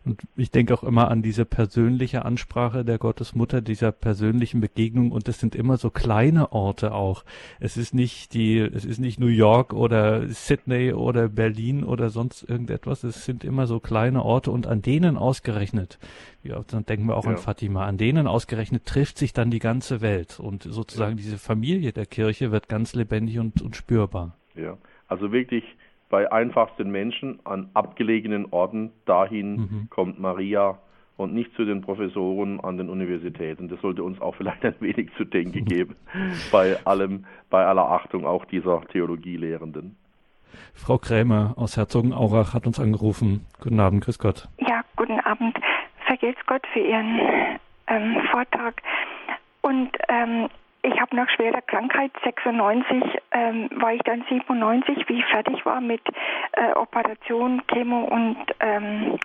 [0.05, 5.11] Und ich denke auch immer an diese persönliche Ansprache der Gottesmutter, dieser persönlichen Begegnung.
[5.11, 7.25] Und es sind immer so kleine Orte auch.
[7.59, 12.47] Es ist nicht die, es ist nicht New York oder Sydney oder Berlin oder sonst
[12.47, 13.03] irgendetwas.
[13.03, 15.97] Es sind immer so kleine Orte und an denen ausgerechnet,
[16.43, 17.31] ja, dann denken wir auch ja.
[17.31, 20.39] an Fatima, an denen ausgerechnet trifft sich dann die ganze Welt.
[20.39, 21.23] Und sozusagen ja.
[21.23, 24.37] diese Familie der Kirche wird ganz lebendig und, und spürbar.
[24.53, 24.77] Ja,
[25.07, 25.63] also wirklich
[26.15, 29.87] bei einfachsten Menschen an abgelegenen Orten dahin mhm.
[29.89, 30.79] kommt Maria
[31.17, 33.67] und nicht zu den Professoren an den Universitäten.
[33.67, 35.97] Das sollte uns auch vielleicht ein wenig zu denken geben,
[36.53, 39.97] bei allem, bei aller Achtung auch dieser Theologielehrenden.
[40.73, 43.45] Frau Krämer aus Herzogenaurach hat uns angerufen.
[43.59, 44.47] Guten Abend, grüß Gott.
[44.59, 45.57] Ja, guten Abend.
[46.05, 47.19] Vergelt's Gott für Ihren
[47.87, 48.81] ähm, Vortrag.
[49.63, 50.47] Und ähm,
[50.85, 55.81] ich habe nach schwerer Krankheit 96 ähm, war ich dann 97, wie ich fertig war
[55.81, 56.01] mit
[56.53, 59.17] äh, Operation, Chemo und ähm,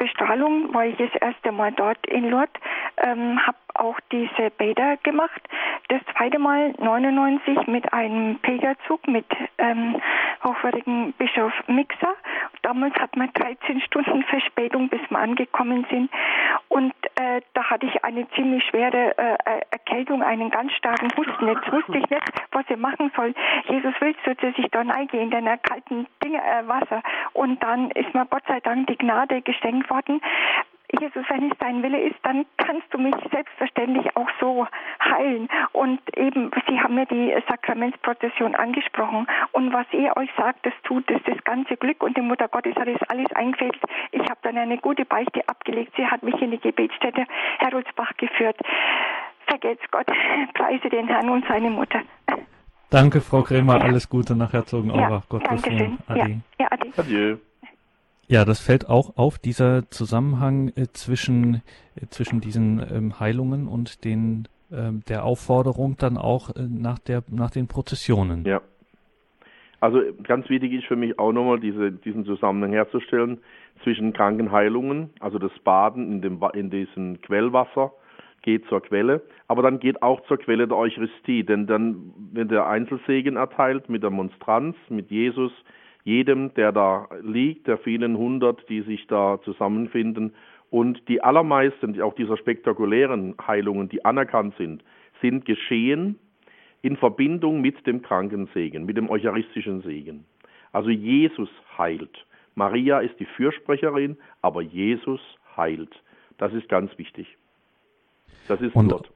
[0.00, 2.54] Bestrahlung, war ich das erste Mal dort in Lourdes,
[2.96, 5.40] ähm, habe auch diese Bäder gemacht.
[5.88, 9.26] Das zweite Mal 99 mit einem Pilgerzug mit
[9.58, 10.00] ähm,
[10.42, 12.14] hochwertigen Bischof Mixer.
[12.62, 16.10] Damals hat man 13 Stunden Verspätung, bis wir angekommen sind.
[16.68, 19.36] Und äh, da hatte ich eine ziemlich schwere äh,
[19.70, 21.48] Erkältung, einen ganz starken Husten.
[21.48, 23.34] Jetzt wusste ich nicht, was ich machen soll.
[23.68, 27.02] Jesus will, dass ich da reingehen, in der kalten Dinge, äh, Wasser.
[27.32, 30.20] Und dann ist mir Gott sei Dank die Gnade geschenkt worden,
[30.98, 34.66] Jesus, wenn es dein Wille ist, dann kannst du mich selbstverständlich auch so
[35.02, 35.48] heilen.
[35.72, 39.26] Und eben, Sie haben mir die Sakramentsprozession angesprochen.
[39.52, 42.02] Und was ihr euch sagt, das tut das, das ganze Glück.
[42.02, 43.76] Und die Mutter Gottes hat es alles eingefällt.
[44.10, 45.92] Ich habe dann eine gute Beichte abgelegt.
[45.96, 47.24] Sie hat mich in die Gebetsstätte
[47.58, 48.56] Heroldsbach geführt.
[49.46, 50.06] Vergelt's Gott.
[50.54, 52.00] Preise den Herrn und seine Mutter.
[52.90, 53.78] Danke, Frau Krämer.
[53.78, 53.84] Ja.
[53.84, 55.10] Alles Gute nach Herzogenaurach.
[55.10, 55.98] Ja, Gott Dankeschön.
[56.08, 56.18] Adi.
[56.18, 56.26] Ja,
[56.58, 56.92] ja, adi.
[56.96, 57.36] Adieu.
[58.30, 61.62] Ja, das fällt auch auf, dieser Zusammenhang äh, zwischen,
[61.96, 67.24] äh, zwischen diesen ähm, Heilungen und den, ähm, der Aufforderung dann auch äh, nach, der,
[67.28, 68.44] nach den Prozessionen.
[68.44, 68.60] Ja.
[69.80, 73.38] Also ganz wichtig ist für mich auch nochmal diese, diesen Zusammenhang herzustellen
[73.82, 77.92] zwischen Krankenheilungen, also das Baden in, dem, in diesem Quellwasser
[78.42, 82.68] geht zur Quelle, aber dann geht auch zur Quelle der Eucharistie, denn dann, wenn der
[82.68, 85.50] Einzelsegen erteilt mit der Monstranz, mit Jesus,
[86.04, 90.34] jedem, der da liegt, der vielen hundert, die sich da zusammenfinden.
[90.70, 94.84] Und die allermeisten, auch dieser spektakulären Heilungen, die anerkannt sind,
[95.20, 96.18] sind geschehen
[96.82, 100.24] in Verbindung mit dem Krankensegen, mit dem eucharistischen Segen.
[100.72, 102.24] Also Jesus heilt.
[102.54, 105.20] Maria ist die Fürsprecherin, aber Jesus
[105.56, 106.02] heilt.
[106.38, 107.36] Das ist ganz wichtig.
[108.48, 109.10] Das ist und, dort.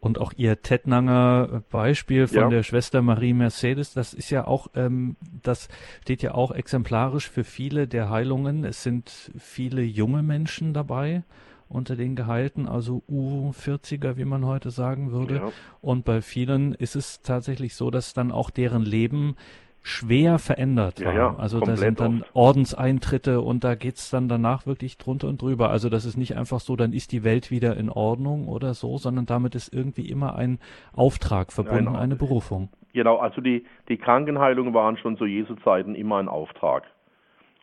[0.00, 2.48] Und auch ihr Tettnanger Beispiel von ja.
[2.48, 5.68] der Schwester Marie Mercedes, das ist ja auch, ähm, das
[6.02, 8.64] steht ja auch exemplarisch für viele der Heilungen.
[8.64, 11.24] Es sind viele junge Menschen dabei
[11.68, 15.36] unter den Geheilten, also U40er, wie man heute sagen würde.
[15.36, 15.52] Ja.
[15.80, 19.36] Und bei vielen ist es tatsächlich so, dass dann auch deren Leben
[19.82, 21.14] schwer verändert war.
[21.14, 22.36] Ja, also da sind dann oft.
[22.36, 25.70] Ordenseintritte und da geht's dann danach wirklich drunter und drüber.
[25.70, 28.98] Also das ist nicht einfach so, dann ist die Welt wieder in Ordnung oder so,
[28.98, 30.58] sondern damit ist irgendwie immer ein
[30.92, 31.98] Auftrag verbunden, genau.
[31.98, 32.68] eine Berufung.
[32.92, 36.84] Genau, also die, die Krankenheilungen waren schon zu Jesu Zeiten immer ein Auftrag.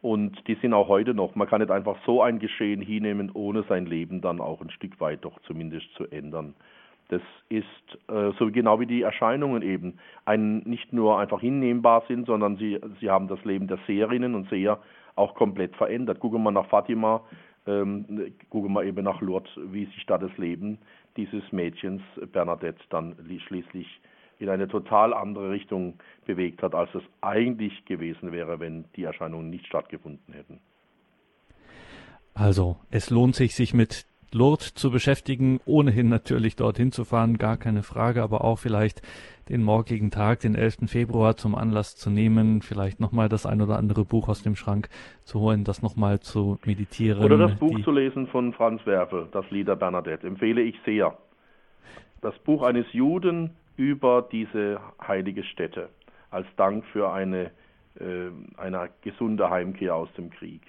[0.02, 1.34] Und die sind auch heute noch.
[1.36, 5.00] Man kann nicht einfach so ein Geschehen hinnehmen, ohne sein Leben dann auch ein Stück
[5.00, 6.54] weit doch zumindest zu ändern.
[7.10, 7.66] Das ist
[8.08, 12.80] äh, so genau wie die Erscheinungen eben ein, nicht nur einfach hinnehmbar sind, sondern sie,
[13.00, 14.80] sie haben das Leben der Seherinnen und Seher
[15.16, 16.20] auch komplett verändert.
[16.20, 17.22] Gucken wir nach Fatima,
[17.68, 20.80] ähm, gucken wir eben nach Lourdes, wie sich da das Leben
[21.16, 22.02] dieses Mädchens
[22.32, 23.16] Bernadette dann
[23.48, 23.88] schließlich
[24.40, 25.94] in eine total andere Richtung
[26.26, 30.60] bewegt hat, als es eigentlich gewesen wäre, wenn die Erscheinungen nicht stattgefunden hätten.
[32.34, 37.58] Also, es lohnt sich, sich mit Lourdes zu beschäftigen, ohnehin natürlich dorthin zu fahren, gar
[37.58, 39.02] keine Frage, aber auch vielleicht
[39.50, 40.88] den morgigen Tag, den 11.
[40.88, 44.90] Februar, zum Anlass zu nehmen, vielleicht nochmal das ein oder andere Buch aus dem Schrank
[45.24, 47.24] zu holen, das nochmal zu meditieren.
[47.24, 51.18] Oder das Buch zu lesen von Franz Werfel, das Lieder Bernadette, empfehle ich sehr.
[52.22, 55.90] Das Buch eines Juden über diese heilige Stätte,
[56.32, 57.52] als Dank für eine,
[58.00, 60.62] äh, eine gesunde Heimkehr aus dem Krieg.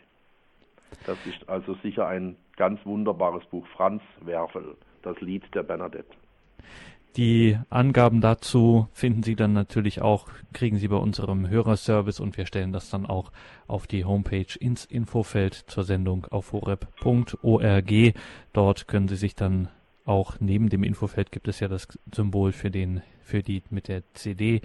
[1.07, 3.66] Das ist also sicher ein ganz wunderbares Buch.
[3.76, 6.11] Franz Werfel, das Lied der Bernadette.
[7.16, 12.44] Die Angaben dazu finden Sie dann natürlich auch, kriegen Sie bei unserem Hörerservice und wir
[12.44, 13.32] stellen das dann auch
[13.66, 17.92] auf die Homepage ins Infofeld zur Sendung auf horeb.org.
[18.52, 19.68] Dort können Sie sich dann
[20.04, 24.02] auch neben dem Infofeld gibt es ja das Symbol für den, für die mit der
[24.12, 24.61] CD.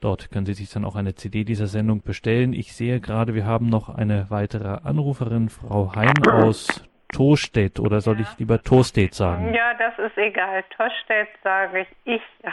[0.00, 2.52] Dort können Sie sich dann auch eine CD dieser Sendung bestellen.
[2.52, 6.82] Ich sehe gerade, wir haben noch eine weitere Anruferin, Frau Hein aus
[7.16, 9.54] Tostedt oder soll ich lieber Tostedt sagen?
[9.54, 10.64] Ja, das ist egal.
[10.76, 12.22] Tostedt sage ich ich.
[12.42, 12.52] Ja.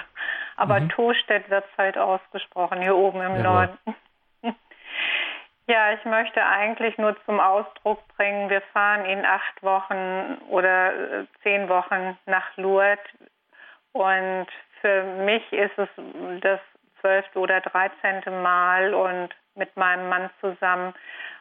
[0.55, 0.89] Aber mhm.
[0.89, 3.43] Tostedt wird halt ausgesprochen, hier oben im Jawohl.
[3.43, 3.77] Norden.
[5.65, 11.25] Ja, ich möchte eigentlich nur zum Ausdruck bringen, wir fahren in acht Wochen oder äh,
[11.41, 12.99] zehn Wochen nach Lourdes
[13.93, 14.47] und
[14.81, 15.87] für mich ist es
[16.41, 16.59] das
[16.99, 20.93] zwölfte oder dreizehnte Mal und mit meinem Mann zusammen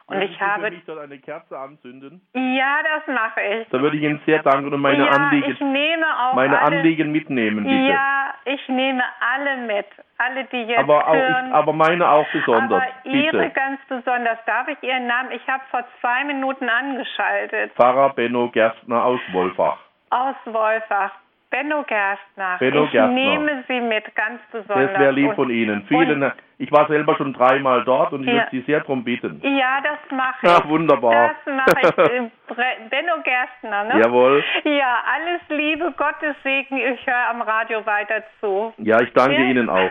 [0.06, 0.64] und Würden ich habe.
[0.64, 2.20] Für mich dort eine Kerze anzünden?
[2.34, 3.68] Ja, das mache ich.
[3.68, 6.78] Da würde ich Ihnen sehr danken und meine ja, Anliegen, ich nehme auch meine alle,
[6.78, 7.92] Anliegen mitnehmen, bitte.
[7.92, 9.86] Ja, ich nehme alle mit.
[10.18, 11.48] Alle, die jetzt aber auch, hören.
[11.48, 12.82] Ich, aber meine auch besonders.
[12.82, 14.38] Aber Ihre ganz besonders.
[14.46, 15.32] Darf ich Ihren Namen?
[15.32, 17.72] Ich habe vor zwei Minuten angeschaltet.
[17.72, 19.78] Pfarrer Benno Gerstner aus Wolfach.
[20.10, 21.12] Aus Wolfach.
[21.52, 22.56] Benno Gerstner.
[22.58, 23.14] Benno ich Gerstner.
[23.14, 24.90] nehme Sie mit, ganz besonders.
[24.90, 25.84] Das wäre lieb von Ihnen.
[25.86, 28.34] Vielen, ich war selber schon dreimal dort und ich ja.
[28.34, 29.38] würde Sie sehr darum bitten.
[29.42, 30.50] Ja, das mache ich.
[30.50, 31.32] Ach, wunderbar.
[31.44, 32.56] Das mache ich.
[32.90, 34.00] Benno Gerstner, ne?
[34.00, 34.42] Jawohl.
[34.64, 36.78] Ja, alles Liebe, Gottes Segen.
[36.78, 38.72] Ich höre am Radio weiter zu.
[38.78, 39.50] Ja, ich danke ja.
[39.50, 39.90] Ihnen auch.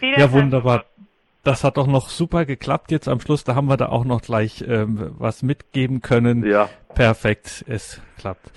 [0.00, 0.84] Ja, wunderbar.
[1.44, 3.44] Das hat doch noch super geklappt jetzt am Schluss.
[3.44, 6.44] Da haben wir da auch noch gleich ähm, was mitgeben können.
[6.44, 6.68] Ja.
[6.94, 8.50] Perfekt, es klappt.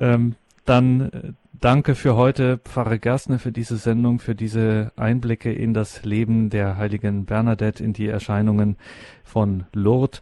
[0.00, 0.34] Ähm,
[0.66, 6.04] dann äh, Danke für heute, Pfarrer Gerstner, für diese Sendung, für diese Einblicke in das
[6.04, 8.76] Leben der heiligen Bernadette, in die Erscheinungen
[9.22, 10.20] von Lourdes.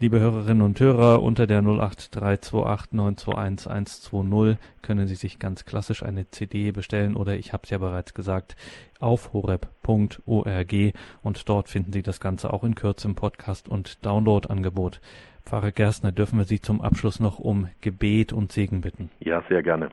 [0.00, 7.14] Liebe Hörerinnen und Hörer, unter der 08328921120 können Sie sich ganz klassisch eine CD bestellen
[7.14, 8.56] oder ich habe es ja bereits gesagt,
[8.98, 10.74] auf horeb.org
[11.22, 15.02] und dort finden Sie das Ganze auch in Kürze im Podcast und Download-Angebot.
[15.44, 19.10] Pfarrer Gerstner, dürfen wir Sie zum Abschluss noch um Gebet und Segen bitten?
[19.20, 19.90] Ja, sehr gerne.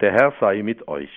[0.00, 1.10] Der Herr sei mit euch.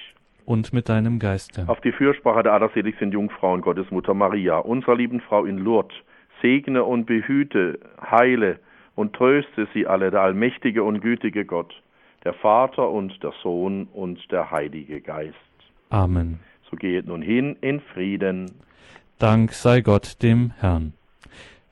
[0.46, 1.66] Und mit deinem Geiste.
[1.68, 5.96] Auf die Fürsprache der allerseligsten Jungfrau und Gottesmutter Maria, unserer lieben Frau in Lourdes,
[6.42, 8.60] segne und behüte, heile
[8.96, 11.74] und tröste sie alle, der allmächtige und gütige Gott,
[12.24, 15.36] der Vater und der Sohn und der Heilige Geist.
[15.90, 16.40] Amen.
[16.70, 18.52] So geht nun hin in Frieden.
[19.20, 20.94] Dank sei Gott dem Herrn.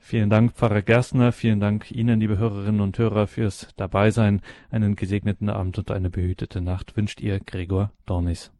[0.08, 1.32] Vielen Dank, Pfarrer Gerstner.
[1.32, 4.40] Vielen Dank Ihnen, liebe Hörerinnen und Hörer, fürs Dabeisein.
[4.70, 8.50] Einen gesegneten Abend und eine behütete Nacht wünscht Ihr Gregor Dornis.